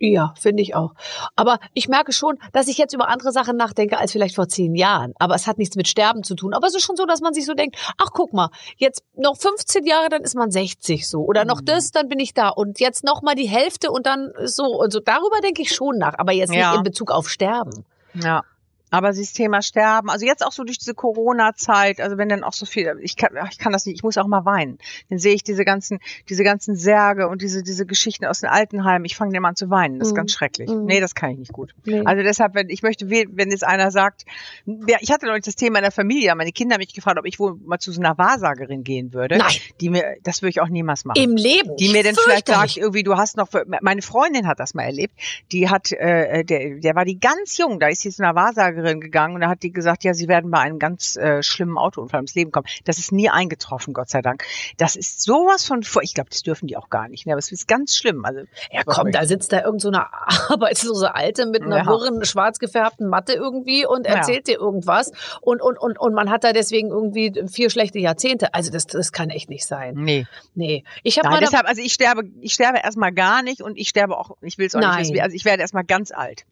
[0.00, 0.94] Ja, finde ich auch.
[1.36, 4.74] Aber ich merke schon, dass ich jetzt über andere Sachen nachdenke als vielleicht vor zehn
[4.74, 5.12] Jahren.
[5.18, 6.54] Aber es hat nichts mit Sterben zu tun.
[6.54, 9.36] Aber es ist schon so, dass man sich so denkt, ach guck mal, jetzt noch
[9.36, 11.20] 15 Jahre, dann ist man 60 so.
[11.24, 11.66] Oder noch Mhm.
[11.66, 12.48] das, dann bin ich da.
[12.48, 14.64] Und jetzt noch mal die Hälfte und dann so.
[14.64, 16.14] Und so darüber denke ich schon nach.
[16.18, 16.70] Aber jetzt Ja.
[16.70, 17.84] nicht in Bezug auf Sterben.
[18.14, 18.42] Ja.
[18.90, 22.52] Aber dieses Thema Sterben, also jetzt auch so durch diese Corona-Zeit, also wenn dann auch
[22.52, 24.78] so viel, ich kann, ich kann das nicht, ich muss auch mal weinen.
[25.10, 29.04] Dann sehe ich diese ganzen, diese ganzen Särge und diese, diese Geschichten aus den Altenheimen.
[29.04, 29.98] Ich fange dann an zu weinen.
[29.98, 30.16] Das ist Mhm.
[30.16, 30.70] ganz schrecklich.
[30.70, 30.84] Mhm.
[30.86, 31.74] Nee, das kann ich nicht gut.
[31.84, 32.02] Nee.
[32.04, 34.24] Also deshalb, wenn ich möchte, we- wenn jetzt einer sagt,
[34.66, 37.26] ja, ich hatte neulich das Thema in der Familie, meine Kinder haben mich gefragt, ob
[37.26, 39.38] ich wohl mal zu so einer Wahrsagerin gehen würde.
[39.38, 39.52] Nein.
[39.80, 41.76] Die mir, das würde ich auch niemals machen Im Leben.
[41.76, 43.48] die mir dann vielleicht sagt, irgendwie, du hast noch,
[43.80, 45.14] meine Freundin hat das mal erlebt,
[45.52, 48.77] die hat, äh, der, der war die ganz jung, da ist sie zu einer Wahrsagerin
[48.82, 52.18] gegangen und da hat die gesagt, ja, sie werden bei einem ganz äh, schlimmen Autounfall
[52.20, 52.66] ums Leben kommen.
[52.84, 54.44] Das ist nie eingetroffen, Gott sei Dank.
[54.76, 57.32] Das ist sowas von, vor- ich glaube, das dürfen die auch gar nicht, ne?
[57.32, 58.24] aber es ist ganz schlimm.
[58.24, 60.06] Also, Ja, komm, da sitzt da irgend so eine
[60.48, 61.86] arbeitslose Alte mit einer Ja.
[61.86, 64.14] wirren, schwarz gefärbten Matte irgendwie und Ja.
[64.14, 65.12] erzählt dir irgendwas.
[65.40, 68.54] Und, und, und, und man hat da deswegen irgendwie vier schlechte Jahrzehnte.
[68.54, 69.94] Also das, das kann echt nicht sein.
[69.96, 70.26] nee.
[70.54, 70.84] Nee.
[71.02, 74.16] Ich habe mal deshalb, also ich sterbe, ich sterbe erstmal gar nicht und ich sterbe
[74.18, 74.98] auch, ich will es auch Nein.
[74.98, 76.44] nicht wissen, also ich werde erstmal ganz alt.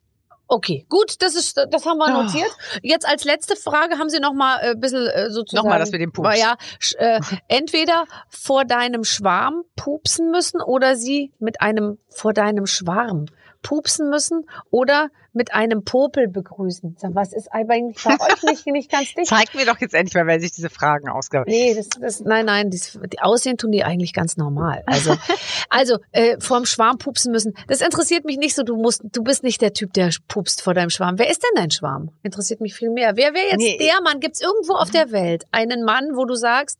[0.49, 2.23] Okay, gut, das ist, das haben wir Ah.
[2.23, 2.51] notiert.
[2.83, 5.65] Jetzt als letzte Frage haben Sie noch mal äh, ein bisschen äh, sozusagen.
[5.67, 6.39] Nochmal das mit dem Pups.
[6.39, 6.57] Ja,
[6.99, 13.27] äh, entweder vor deinem Schwarm pupsen müssen oder Sie mit einem vor deinem Schwarm
[13.67, 16.97] pupsen müssen oder mit einem Popel begrüßen.
[17.11, 19.27] Was ist eigentlich bei euch nicht, nicht ganz dicht?
[19.27, 21.49] Zeig mir doch jetzt endlich mal, wer sich diese Fragen ausgabt.
[21.49, 24.83] Nee, das, das, nein, nein, das, die aussehen tun die eigentlich ganz normal.
[24.87, 25.17] Also,
[25.69, 27.55] also äh, vorm Schwarm pupsen müssen.
[27.67, 28.63] Das interessiert mich nicht so.
[28.63, 31.19] Du musst, du bist nicht der Typ, der pupst vor deinem Schwarm.
[31.19, 32.11] Wer ist denn dein Schwarm?
[32.23, 33.17] Interessiert mich viel mehr.
[33.17, 33.79] Wer wäre jetzt Nee.
[33.79, 34.21] der Mann?
[34.21, 36.79] Gibt's irgendwo auf der Welt einen Mann, wo du sagst,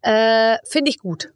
[0.00, 1.32] äh, finde ich gut?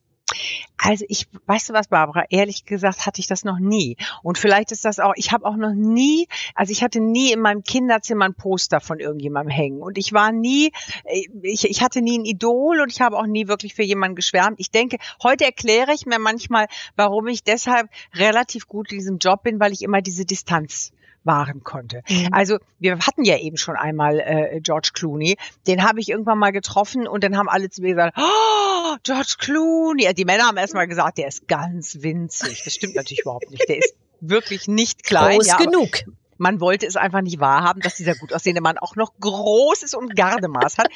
[0.79, 3.97] Also ich, weißt du was, Barbara, ehrlich gesagt hatte ich das noch nie.
[4.23, 7.41] Und vielleicht ist das auch, ich habe auch noch nie, also ich hatte nie in
[7.41, 9.83] meinem Kinderzimmer ein Poster von irgendjemandem hängen.
[9.83, 10.73] Und ich war nie,
[11.05, 14.17] äh, ich, ich hatte nie ein Idol und ich habe auch nie wirklich für jemanden
[14.17, 14.61] geschwärmt.
[14.61, 19.43] Ich denke, heute erkläre ich mir manchmal, warum ich deshalb relativ gut in diesem Job
[19.43, 20.93] bin, weil ich immer diese Distanz
[21.27, 22.03] wahren konnte.
[22.31, 26.53] Also wir hatten ja eben schon einmal äh, George Clooney, den habe ich irgendwann mal
[26.53, 30.13] getroffen und dann haben alle zu mir gesagt, oh, George Clooney.
[30.15, 32.63] Die Männer haben erstmal gesagt, der ist ganz winzig.
[32.65, 33.69] Das stimmt natürlich überhaupt nicht.
[33.69, 35.37] Der ist wirklich nicht klein.
[35.39, 36.05] Groß ja, genug.
[36.39, 39.95] man wollte es einfach nicht wahrhaben, dass dieser gut aussehende Mann auch noch groß ist
[39.95, 40.89] und Gardemaß hat.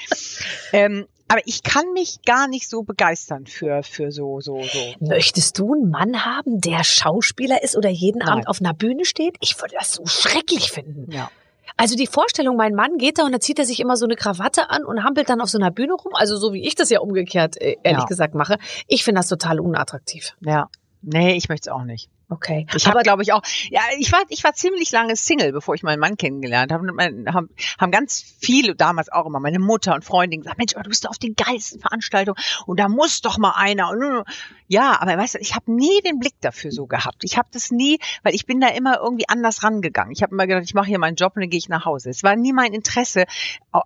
[0.72, 4.78] ähm, aber ich kann mich gar nicht so begeistern für, für so, so, so.
[5.06, 8.28] Möchtest du einen Mann haben, der Schauspieler ist oder jeden Nein.
[8.28, 9.36] Abend auf einer Bühne steht?
[9.40, 11.10] Ich würde das so schrecklich finden.
[11.12, 11.30] Ja.
[11.76, 14.16] Also die Vorstellung, mein Mann geht da und dann zieht er sich immer so eine
[14.16, 16.14] Krawatte an und hampelt dann auf so einer Bühne rum.
[16.14, 18.06] Also so wie ich das ja umgekehrt, äh, ehrlich Ja.
[18.06, 18.58] gesagt, mache.
[18.88, 20.34] Ich finde das total unattraktiv.
[20.40, 20.68] Ja.
[21.00, 22.10] Nee, ich möchte es auch nicht.
[22.32, 22.64] Okay.
[22.76, 25.82] Ich habe, glaube ich, auch, ja, ich war, ich war ziemlich lange Single, bevor ich
[25.82, 26.86] meinen Mann kennengelernt habe.
[27.32, 30.90] Haben, haben ganz viele, damals auch immer, meine Mutter und Freundin gesagt, Mensch, aber du
[30.90, 33.90] bist doch auf den geilsten Veranstaltungen und da muss doch mal einer.
[33.90, 34.24] Und,
[34.68, 37.24] ja, aber weißt du, ich habe nie den Blick dafür so gehabt.
[37.24, 40.12] Ich habe das nie, weil ich bin da immer irgendwie anders rangegangen.
[40.12, 42.10] Ich habe immer gedacht, ich mache hier meinen Job und dann gehe ich nach Hause.
[42.10, 43.24] Es war nie mein Interesse,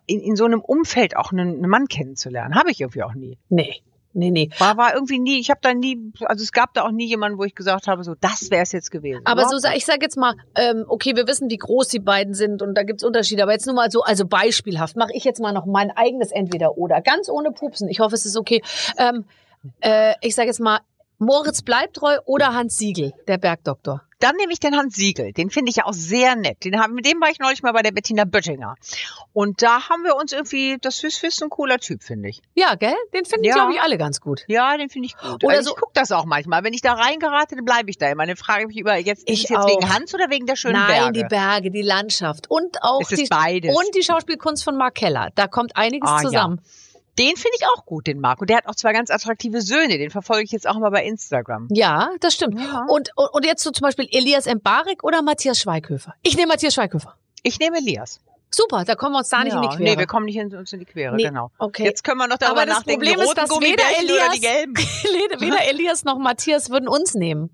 [0.05, 2.55] in, in so einem Umfeld auch einen, einen Mann kennenzulernen.
[2.57, 3.39] Habe ich irgendwie auch nie.
[3.49, 3.81] Nee.
[4.15, 4.51] Nee, nee.
[4.59, 7.39] War, war irgendwie nie, ich habe da nie, also es gab da auch nie jemanden,
[7.39, 9.21] wo ich gesagt habe, so, das wäre es jetzt gewesen.
[9.25, 12.35] Aber so, Überhaupt ich sage jetzt mal, ähm, okay, wir wissen, wie groß die beiden
[12.35, 13.43] sind und da gibt's Unterschiede.
[13.43, 17.01] Aber jetzt nur mal so, also beispielhaft, mache ich jetzt mal noch mein eigenes Entweder-Oder.
[17.03, 17.89] Ganz ohne Pupsen.
[17.89, 18.63] Ich hoffe, es ist okay.
[18.99, 19.25] Ähm,
[19.81, 20.81] äh, ich sage jetzt mal,
[21.19, 24.03] Moritz bleibt treu oder Hans Siegel, der Bergdoktor.
[24.21, 25.33] Dann nehme ich den Hans Siegel.
[25.33, 26.65] Den finde ich ja auch sehr nett.
[26.65, 28.75] Den haben, mit dem war ich neulich mal bei der Bettina Böttinger.
[29.35, 32.41] Und da haben wir uns irgendwie, das ist, ist ein cooler Typ, finde ich.
[32.55, 32.95] Ja, gell?
[33.13, 33.55] Den finden, Ja.
[33.55, 34.45] glaube ich, alle ganz gut.
[34.49, 35.45] Ja, den finde ich gut.
[35.45, 36.65] Oder also so- ich gucke das auch manchmal.
[36.65, 38.25] Wenn ich da reingerate, dann bleibe ich da immer.
[38.27, 39.69] Dann frage ich mich über, jetzt, ist Ich es jetzt auch.
[39.69, 41.13] wegen Hans oder wegen der schönen Nein, Berge?
[41.13, 43.77] die Berge, die Landschaft und auch Es ist die beides.
[43.77, 45.31] und die Schauspielkunst von Mark Keller.
[45.35, 46.57] Da kommt einiges Ah, ja.
[47.19, 48.45] Den finde ich auch gut, den Marco.
[48.45, 49.99] Der hat auch zwei ganz attraktive Söhne.
[49.99, 51.69] Den verfolge ich jetzt auch mal bei Instagram.
[51.71, 52.61] Ja, das stimmt.
[52.61, 52.85] Ja.
[52.89, 56.15] Und, und, und jetzt so zum Beispiel Elias Mbarek oder Matthias Schweighöfer.
[56.23, 57.15] Ich nehme Matthias Schweighöfer.
[57.43, 58.21] Ich nehme Elias.
[58.51, 59.91] Super, da kommen wir uns da nicht in die Ja, Quere.
[59.91, 61.51] Nee, wir kommen nicht in, uns in die Quere, Nee, genau.
[61.59, 61.85] okay.
[61.85, 64.05] Jetzt können wir noch darüber Aber das nachdenken, Problem die ist, roten dass weder Gummibärchen
[64.05, 67.51] oder die Elias- Weder Elias noch Matthias würden uns nehmen.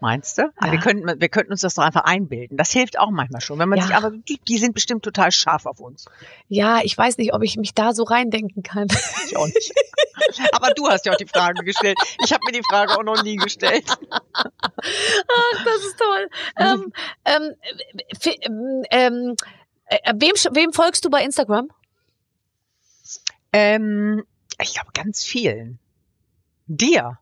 [0.00, 0.42] Meinst du?
[0.62, 0.72] Ja.
[0.72, 2.58] wir, könnten, wir könnten uns das doch einfach einbilden.
[2.58, 3.58] Das hilft auch manchmal schon.
[3.58, 3.86] Wenn man Ja.
[3.86, 6.04] sich aber, die, die sind bestimmt total scharf auf uns.
[6.48, 8.88] Ja, ich weiß nicht, ob ich mich da so reindenken kann.
[9.26, 9.72] Ich auch nicht.
[10.52, 11.96] aber du hast ja auch die Frage gestellt.
[12.24, 13.84] Ich habe mir die Frage auch noch nie gestellt.
[14.34, 16.28] Ach, das ist toll.
[16.58, 16.92] ähm,
[17.24, 17.54] ähm,
[18.42, 19.36] ähm, ähm,
[19.86, 21.68] äh, wem, wem folgst du bei Instagram?
[23.52, 24.24] Ähm,
[24.60, 25.78] ich glaube ganz vielen.
[26.66, 27.18] Dir.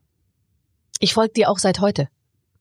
[0.99, 2.09] Ich folge dir auch seit heute.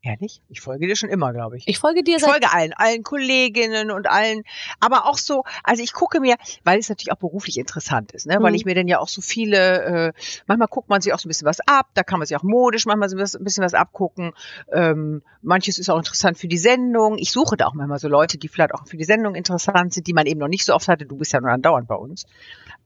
[0.05, 0.41] Ehrlich?
[0.49, 1.63] Ich folge dir schon immer, glaube ich.
[1.65, 4.43] Ich folge dir Ich folge allen, allen Kolleginnen und allen,
[4.81, 6.35] aber auch so, also ich gucke mir,
[6.65, 8.35] weil es natürlich auch beruflich interessant ist, ne?
[8.41, 8.55] weil Mhm.
[8.55, 10.13] ich mir dann ja auch so viele, äh,
[10.45, 12.43] manchmal guckt man sich auch so ein bisschen was ab, da kann man sich auch
[12.43, 14.33] modisch manchmal so ein bisschen was abgucken.
[14.73, 17.17] Ähm, manches ist auch interessant für die Sendung.
[17.17, 20.05] Ich suche da auch manchmal so Leute, die vielleicht auch für die Sendung interessant sind,
[20.05, 21.05] die man eben noch nicht so oft hatte.
[21.05, 22.25] Du bist ja nur andauernd bei uns.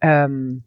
[0.01, 0.61] Ähm,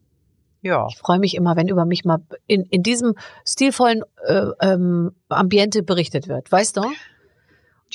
[0.62, 0.86] ja.
[0.90, 3.14] Ich freue mich immer, wenn über mich mal in, in diesem
[3.46, 6.50] stilvollen äh, ähm, Ambiente berichtet wird.
[6.50, 6.82] Weißt du?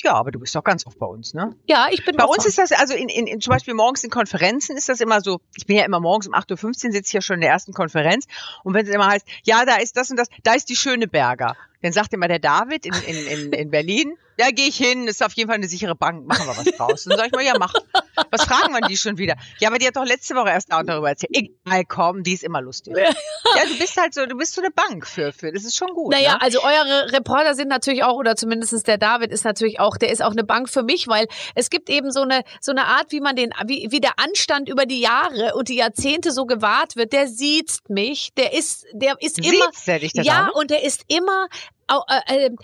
[0.02, 1.54] Ja, aber du bist doch ganz oft bei uns, ne?
[1.66, 2.34] Ja, ich bin Bei offen.
[2.36, 5.20] uns ist das, also in, in, in zum Beispiel morgens in Konferenzen ist das immer
[5.22, 7.50] so, ich bin ja immer morgens um 8.15 Uhr, sitze ich ja schon in der
[7.50, 8.26] ersten Konferenz
[8.62, 11.08] und wenn es immer heißt, ja, da ist das und das, da ist die schöne
[11.08, 11.56] Berger,
[11.86, 15.24] dann sagt immer der David in, in, in, in Berlin, ja, gehe ich hin, ist
[15.24, 17.04] auf jeden Fall eine sichere Bank, machen wir was draus.
[17.04, 17.72] Dann sag ich mal, ja, mach.
[18.30, 19.36] Was fragen wir die schon wieder?
[19.60, 21.30] Ja, aber die hat doch letzte Woche erst da darüber erzählt.
[21.34, 22.94] Egal, komm, die ist immer lustig.
[22.96, 25.88] Ja, du bist halt so, du bist so eine Bank für, für, das ist schon
[25.88, 26.12] gut.
[26.12, 26.42] Naja, ne?
[26.42, 30.22] also eure Reporter sind natürlich auch, oder zumindest der David ist natürlich auch, der ist
[30.22, 33.20] auch eine Bank für mich, weil es gibt eben so eine, so eine Art, wie
[33.20, 37.12] man den, wie, wie der Anstand über die Jahre und die Jahrzehnte so gewahrt wird,
[37.12, 39.70] der sieht mich, der ist, der ist immer,
[40.14, 41.48] ja, und der ist immer,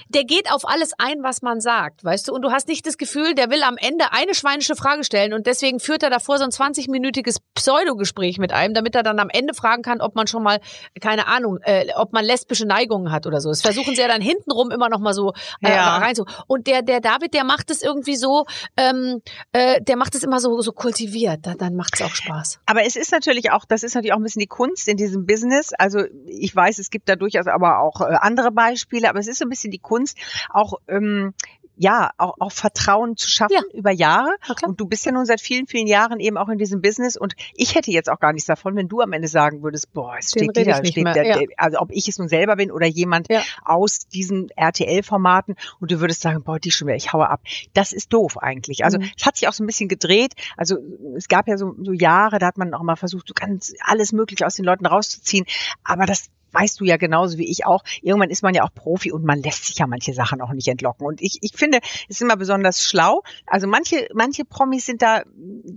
[0.08, 2.32] der geht auf alles ein, was man sagt, weißt du?
[2.34, 5.46] Und du hast nicht das Gefühl, der will am Ende eine schweinische Frage stellen und
[5.46, 9.54] deswegen führt er davor so ein 20-minütiges Pseudogespräch mit einem, damit er dann am Ende
[9.54, 10.60] fragen kann, ob man schon mal,
[11.00, 13.48] keine Ahnung, äh, ob man lesbische Neigungen hat oder so.
[13.50, 15.98] Das versuchen sie ja dann hintenrum immer noch mal so äh, Ja.
[15.98, 16.14] rein.
[16.46, 18.44] Und der, der David, der macht es irgendwie so,
[18.76, 21.40] ähm, äh, der macht es immer so, so kultiviert.
[21.46, 22.60] Da, dann macht es auch Spaß.
[22.66, 25.26] Aber es ist natürlich auch, das ist natürlich auch ein bisschen die Kunst in diesem
[25.26, 25.72] Business.
[25.78, 29.38] Also ich weiß, es gibt da durchaus aber auch äh, andere Beispiele, aber es ist
[29.38, 30.16] so ein bisschen die Kunst,
[30.50, 31.34] auch ähm,
[31.74, 33.62] ja, auch, auch Vertrauen zu schaffen Ja.
[33.78, 34.36] über Jahre.
[34.44, 34.68] Klar.
[34.68, 37.16] Und du bist ja nun seit vielen, vielen Jahren eben auch in diesem Business.
[37.16, 40.16] Und ich hätte jetzt auch gar nichts davon, wenn du am Ende sagen würdest, boah,
[40.18, 41.40] es Den steht wieder, steht mehr, der, ja.
[41.56, 43.42] also ob ich es nun selber bin oder jemand Ja.
[43.64, 47.40] aus diesen RTL-Formaten und du würdest sagen, boah, die schon wieder, ich haue ab.
[47.72, 48.84] Das ist doof eigentlich.
[48.84, 49.10] Also Mhm.
[49.18, 50.34] es hat sich auch so ein bisschen gedreht.
[50.58, 50.76] Also
[51.16, 54.12] es gab ja so, so Jahre, da hat man auch mal versucht, so ganz alles
[54.12, 55.46] Mögliche aus den Leuten rauszuziehen.
[55.84, 57.82] Aber das weißt du ja genauso wie ich auch.
[58.02, 60.68] Irgendwann ist man ja auch Profi und man lässt sich ja manche Sachen auch nicht
[60.68, 61.06] entlocken.
[61.06, 63.22] Und ich, ich finde, es ist immer besonders schlau.
[63.46, 65.22] Also manche, manche Promis sind da,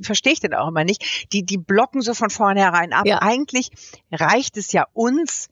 [0.02, 3.06] verstehe ich dann auch immer nicht, die, die blocken so von vornherein ab.
[3.06, 3.22] Ja.
[3.22, 3.72] Eigentlich
[4.12, 5.50] reicht es ja uns,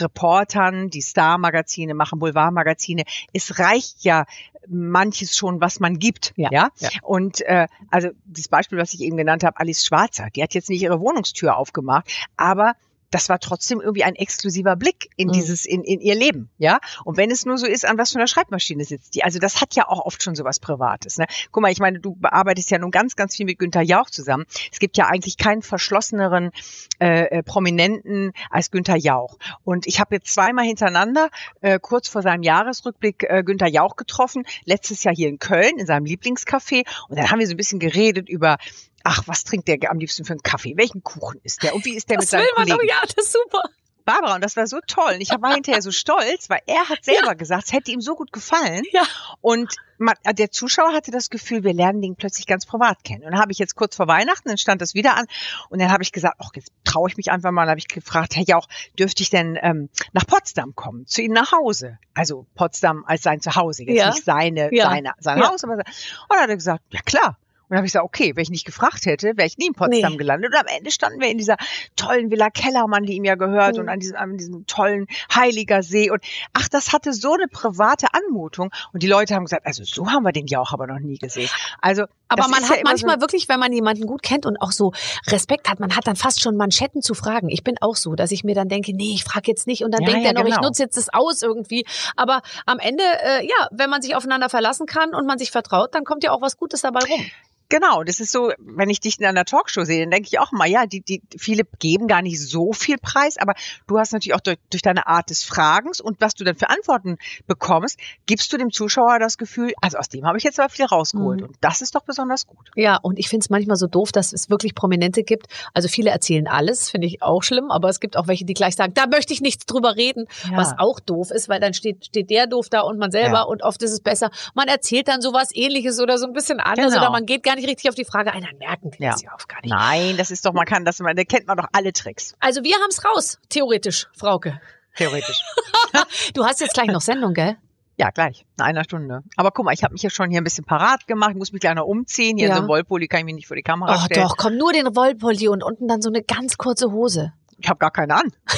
[0.00, 3.04] Reportern, die Star-Magazine machen, Boulevard-Magazine.
[3.32, 4.24] Es reicht ja
[4.68, 6.32] manches schon, was man gibt.
[6.36, 6.70] Ja, Ja.
[6.78, 6.88] ja.
[7.02, 10.70] Und äh, also das Beispiel, was ich eben genannt habe, Alice Schwarzer, die hat jetzt
[10.70, 12.74] nicht ihre Wohnungstür aufgemacht, aber
[13.12, 15.32] das war trotzdem irgendwie ein exklusiver Blick in Mhm.
[15.32, 16.80] dieses, in, in ihr Leben, ja.
[17.04, 19.22] Und wenn es nur so ist, an was für einer Schreibmaschine sitzt die.
[19.22, 21.26] Also das hat ja auch oft schon so was Privates, ne.
[21.52, 24.46] Guck mal, ich meine, du bearbeitest ja nun ganz, ganz viel mit Günther Jauch zusammen.
[24.72, 26.50] Es gibt ja eigentlich keinen verschlosseneren
[26.98, 29.38] äh, äh, Prominenten als Günther Jauch.
[29.62, 31.28] Und ich habe jetzt zweimal hintereinander,
[31.60, 34.44] äh, kurz vor seinem Jahresrückblick, äh, Günther Jauch getroffen.
[34.64, 36.84] Letztes Jahr hier in Köln in seinem Lieblingscafé.
[37.08, 38.56] Und dann haben wir so ein bisschen geredet über
[39.04, 40.74] Ach, was trinkt der am liebsten für einen Kaffee?
[40.76, 41.74] Welchen Kuchen isst der?
[41.74, 42.78] Und wie ist der mit Das will man Kollegen?
[42.78, 43.62] doch, ja, das ist super.
[44.04, 45.14] Barbara, und das war so toll.
[45.14, 47.34] Und ich war hinterher so stolz, weil er hat selber ja.
[47.34, 48.82] gesagt, es hätte ihm so gut gefallen.
[48.92, 49.04] Ja.
[49.40, 53.24] Und man, der Zuschauer hatte das Gefühl, wir lernen den plötzlich ganz privat kennen.
[53.24, 55.26] Und dann habe ich jetzt kurz vor Weihnachten, dann stand das wieder an.
[55.68, 57.62] Und dann habe ich gesagt, ach, jetzt traue ich mich einfach mal.
[57.62, 58.66] Dann habe ich gefragt, Herr Jauch,
[58.98, 61.98] dürfte ich denn ähm, nach Potsdam kommen, zu Ihnen nach Hause?
[62.14, 64.10] Also Potsdam als sein Zuhause, jetzt ja.
[64.10, 64.90] nicht seine, ja.
[64.90, 65.42] seine, sein.
[65.42, 65.64] Haus.
[65.64, 65.84] Aber, und
[66.28, 67.38] dann hat er gesagt, ja klar.
[67.72, 69.72] Und dann habe ich gesagt, okay, wenn ich nicht gefragt hätte, wäre ich nie in
[69.72, 70.18] Potsdam nee.
[70.18, 70.52] gelandet.
[70.52, 71.56] Und am Ende standen wir in dieser
[71.96, 73.80] tollen Villa Kellermann, die ihm ja gehört, mhm.
[73.80, 76.10] und an diesem, an diesem tollen Heiliger See.
[76.10, 78.70] Und ach, das hatte so eine private Anmutung.
[78.92, 81.16] Und die Leute haben gesagt, also so haben wir den ja auch aber noch nie
[81.16, 81.48] gesehen.
[81.80, 84.72] Also aber man hat ja manchmal so wirklich, wenn man jemanden gut kennt und auch
[84.72, 84.92] so
[85.28, 87.48] Respekt hat, man hat dann fast schon Manschetten zu fragen.
[87.48, 89.92] Ich bin auch so, dass ich mir dann denke, nee, ich frage jetzt nicht und
[89.92, 90.56] dann ja, denkt ja, er noch, genau.
[90.56, 91.86] ich nutze jetzt das aus irgendwie.
[92.16, 95.94] Aber am Ende, äh, ja, wenn man sich aufeinander verlassen kann und man sich vertraut,
[95.94, 97.24] dann kommt ja auch was Gutes dabei rum.
[97.72, 100.52] Genau, das ist so, wenn ich dich in einer Talkshow sehe, dann denke ich auch
[100.52, 103.54] mal, ja, die, die, viele geben gar nicht so viel Preis, aber
[103.86, 106.68] du hast natürlich auch durch, durch deine Art des Fragens und was du dann für
[106.68, 107.16] Antworten
[107.46, 110.84] bekommst, gibst du dem Zuschauer das Gefühl, also aus dem habe ich jetzt aber viel
[110.84, 111.46] rausgeholt mhm.
[111.46, 112.70] und das ist doch besonders gut.
[112.76, 115.46] Ja, und ich finde es manchmal so doof, dass es wirklich Prominente gibt.
[115.72, 118.76] Also viele erzählen alles, finde ich auch schlimm, aber es gibt auch welche, die gleich
[118.76, 120.58] sagen, da möchte ich nichts drüber reden, ja.
[120.58, 123.42] was auch doof ist, weil dann steht, steht der doof da und man selber ja.
[123.44, 126.92] und oft ist es besser, man erzählt dann sowas ähnliches oder so ein bisschen anders
[126.92, 127.00] genau.
[127.00, 129.12] oder man geht gar nicht richtig auf die Frage ein, dann merken die ja.
[129.12, 129.70] das ja oft gar nicht.
[129.70, 132.34] Nein, das ist doch, man kann das, man, da kennt man doch alle Tricks.
[132.40, 134.60] Also wir haben es raus, theoretisch, Frauke.
[134.96, 135.40] Theoretisch.
[136.34, 137.56] du hast jetzt gleich noch Sendung, gell?
[137.96, 138.46] Ja, gleich.
[138.58, 139.22] In einer Stunde.
[139.36, 141.30] Aber guck mal, ich habe mich ja schon hier ein bisschen parat gemacht.
[141.32, 142.36] Ich muss mich gleich noch umziehen.
[142.36, 142.52] Hier ja.
[142.52, 144.26] in so einem Wollpulli kann ich mich nicht vor die Kamera oh, stellen.
[144.26, 147.32] doch, komm, nur den Wollpulli und unten dann so eine ganz kurze Hose.
[147.58, 148.32] Ich habe gar keine an.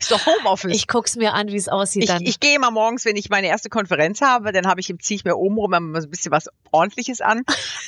[0.00, 0.74] ist doch Homeoffice.
[0.74, 2.22] Ich guck's mir an, wie es aussieht ich, dann.
[2.22, 5.24] Ich gehe immer morgens, wenn ich meine erste Konferenz habe, dann habe ich, ziehe ich
[5.24, 7.42] mir oben rum immer so ein bisschen was ordentliches an,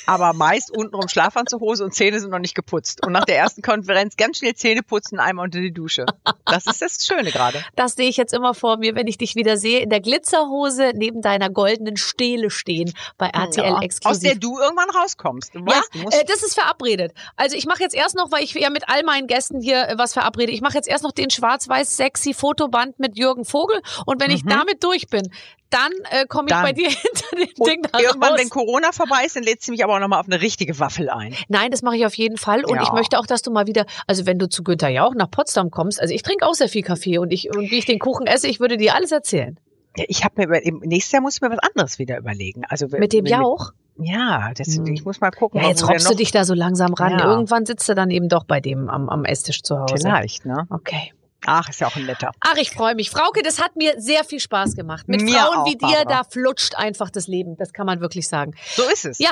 [0.05, 3.05] aber meist untenrum Schlafanzughose und Zähne sind noch nicht geputzt.
[3.05, 6.05] Und nach der ersten Konferenz ganz schnell Zähne putzen, einmal unter die Dusche.
[6.45, 7.63] Das ist das Schöne gerade.
[7.75, 10.91] Das sehe ich jetzt immer vor mir, wenn ich dich wieder sehe, in der Glitzerhose
[10.95, 14.15] neben deiner goldenen Stele stehen bei RTL ja, exklusiv.
[14.15, 15.55] Aus der du irgendwann rauskommst.
[15.55, 17.13] Du ja, weißt, du musst äh, das ist verabredet.
[17.35, 19.97] Also ich mache jetzt erst noch, weil ich ja mit all meinen Gästen hier äh,
[19.97, 21.29] was verabrede, ich mache jetzt erst noch den
[21.75, 24.35] schwarz-weiß sexy Fotoband mit Jürgen Vogel und wenn mhm.
[24.35, 25.29] ich damit durch bin,
[25.69, 26.63] dann äh, komme ich dann.
[26.63, 28.39] bei dir hinter dem und Ding da Irgendwann, raus.
[28.39, 31.09] wenn Corona vorbei ist, dann lädst du mich aber auch nochmal auf eine richtige Waffel
[31.09, 31.35] ein.
[31.49, 32.63] Nein, das mache ich auf jeden Fall.
[32.63, 32.83] Und ja.
[32.83, 35.71] ich möchte auch, dass du mal wieder, also wenn du zu Günther Jauch nach Potsdam
[35.71, 38.27] kommst, also ich trinke auch sehr viel Kaffee und ich und wie ich den Kuchen
[38.27, 39.59] esse, ich würde dir alles erzählen.
[39.97, 42.63] Ja, ich habe mir nächstes Jahr muss ich mir was anderes wieder überlegen.
[42.67, 43.71] Also mit dem Jauch?
[43.97, 44.87] Ja, das, hm.
[44.87, 45.61] ich muss mal gucken.
[45.61, 47.13] Ja, jetzt robbst du dich da so langsam ran.
[47.13, 47.31] Ja.
[47.31, 49.95] Irgendwann sitzt du dann eben doch bei dem am, am Esstisch zu Hause.
[50.01, 50.67] Vielleicht, ne?
[50.69, 51.13] Okay.
[51.45, 52.31] Ach, ist ja auch ein netter.
[52.39, 53.09] Ach, ich freue mich.
[53.09, 55.07] Frauke, das hat mir sehr viel Spaß gemacht.
[55.07, 56.03] Mit mir Frauen auch, wie dir, Barbara.
[56.03, 57.55] da flutscht einfach das Leben.
[57.57, 58.53] Das kann man wirklich sagen.
[58.75, 59.19] So ist es.
[59.19, 59.31] Ja,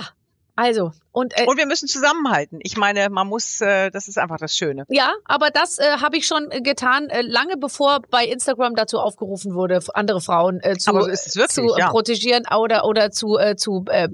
[0.56, 2.60] also, und, äh, und wir müssen zusammenhalten.
[2.64, 4.86] Ich meine, man muss, äh, das ist einfach das Schöne.
[4.90, 9.54] Ja, aber das äh, habe ich schon getan, äh, lange bevor bei Instagram dazu aufgerufen
[9.54, 11.92] wurde, andere Frauen äh, zu, so wirklich, zu ja.
[11.92, 14.10] protegieren oder oder zu äh, zu äh,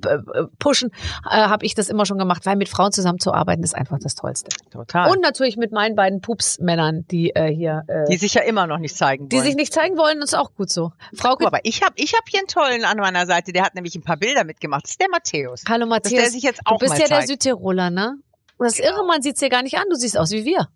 [0.59, 0.91] pushen,
[1.23, 4.49] äh, habe ich das immer schon gemacht, weil mit Frauen zusammenzuarbeiten ist einfach das Tollste.
[4.69, 5.09] Total.
[5.09, 8.77] Und natürlich mit meinen beiden Pups-Männern, die äh, hier, äh, die sich ja immer noch
[8.77, 9.29] nicht zeigen wollen.
[9.29, 10.91] Die sich nicht zeigen wollen, ist auch gut so.
[11.15, 13.53] Frau, Guck, aber ich habe ich hab hier einen tollen an meiner Seite.
[13.53, 14.83] Der hat nämlich ein paar Bilder mitgemacht.
[14.83, 15.63] Das ist der Matthäus.
[15.69, 16.11] Hallo Matthäus.
[16.11, 18.17] Dass der sich jetzt auch du bist ja der Südtiroler, ne?
[18.57, 18.89] Und das genau.
[18.89, 19.85] Irre, man sieht's dir gar nicht an.
[19.89, 20.67] Du siehst aus wie wir.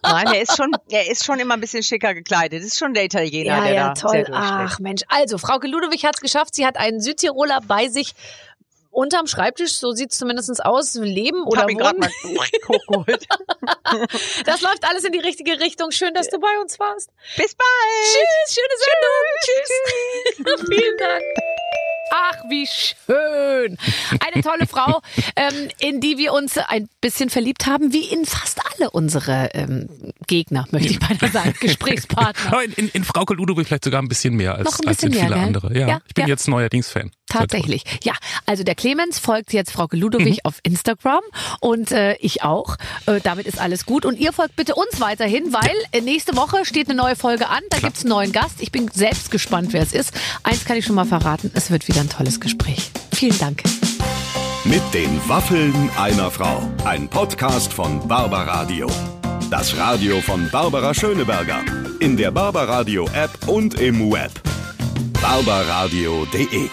[0.03, 2.59] Nein, er ist schon, er ist schon immer ein bisschen schicker gekleidet.
[2.59, 4.25] Das ist schon der Italiener, ja, der ja, da toll.
[4.31, 6.55] Ach Mensch, also Frauke Ludwig hat's geschafft.
[6.55, 8.13] Sie hat einen Südtiroler bei sich
[8.97, 11.99] unterm Schreibtisch, so sieht's zumindest aus, leben oder Hab ihn wohnen.
[11.99, 13.27] mal hochgeholt.
[14.45, 15.91] das läuft alles in die richtige Richtung.
[15.91, 17.11] Schön, dass du bei uns warst.
[17.35, 17.69] Bis bald.
[18.03, 19.23] Tschüss, schöne Sendung.
[19.43, 20.57] Tschüss.
[20.57, 20.67] Tschüss.
[20.67, 21.23] Vielen Dank.
[22.11, 23.77] Ach, wie schön.
[24.19, 25.01] Eine tolle Frau,
[25.35, 29.89] ähm, in die wir uns ein bisschen verliebt haben, wie in fast alle unsere ähm,
[30.25, 32.63] Gegner, möchte ich beinahe sagen, Gesprächspartner.
[32.63, 35.03] in, in, in Frauke Ludwig vielleicht sogar ein bisschen mehr als, Noch ein bisschen als
[35.03, 35.77] in viele mehr, andere.
[35.77, 36.29] Ja, ja, ich bin ja.
[36.29, 37.11] jetzt neuerdings Fan.
[37.29, 37.83] Tatsächlich.
[38.03, 38.13] Ja,
[38.45, 40.39] also der Clemens folgt jetzt Frauke Ludwig mhm.
[40.43, 41.21] auf Instagram
[41.59, 42.77] und äh, ich auch.
[43.05, 44.05] Äh, damit ist alles gut.
[44.05, 47.61] Und ihr folgt bitte uns weiterhin, weil äh, nächste Woche steht eine neue Folge an.
[47.69, 47.89] Da Klar.
[47.89, 48.61] gibt's einen neuen Gast.
[48.61, 50.13] Ich bin selbst gespannt, wer es ist.
[50.43, 52.91] Eins kann ich schon mal verraten, es wird wieder ein tolles Gespräch.
[53.13, 53.63] Vielen Dank.
[54.63, 56.61] Mit den Waffeln einer Frau.
[56.85, 58.87] Ein Podcast von Barbaradio.
[59.49, 61.63] Das Radio von Barbara Schöneberger.
[61.99, 64.31] In der Barbaradio App und im Web.
[65.21, 66.69] barbaradio.de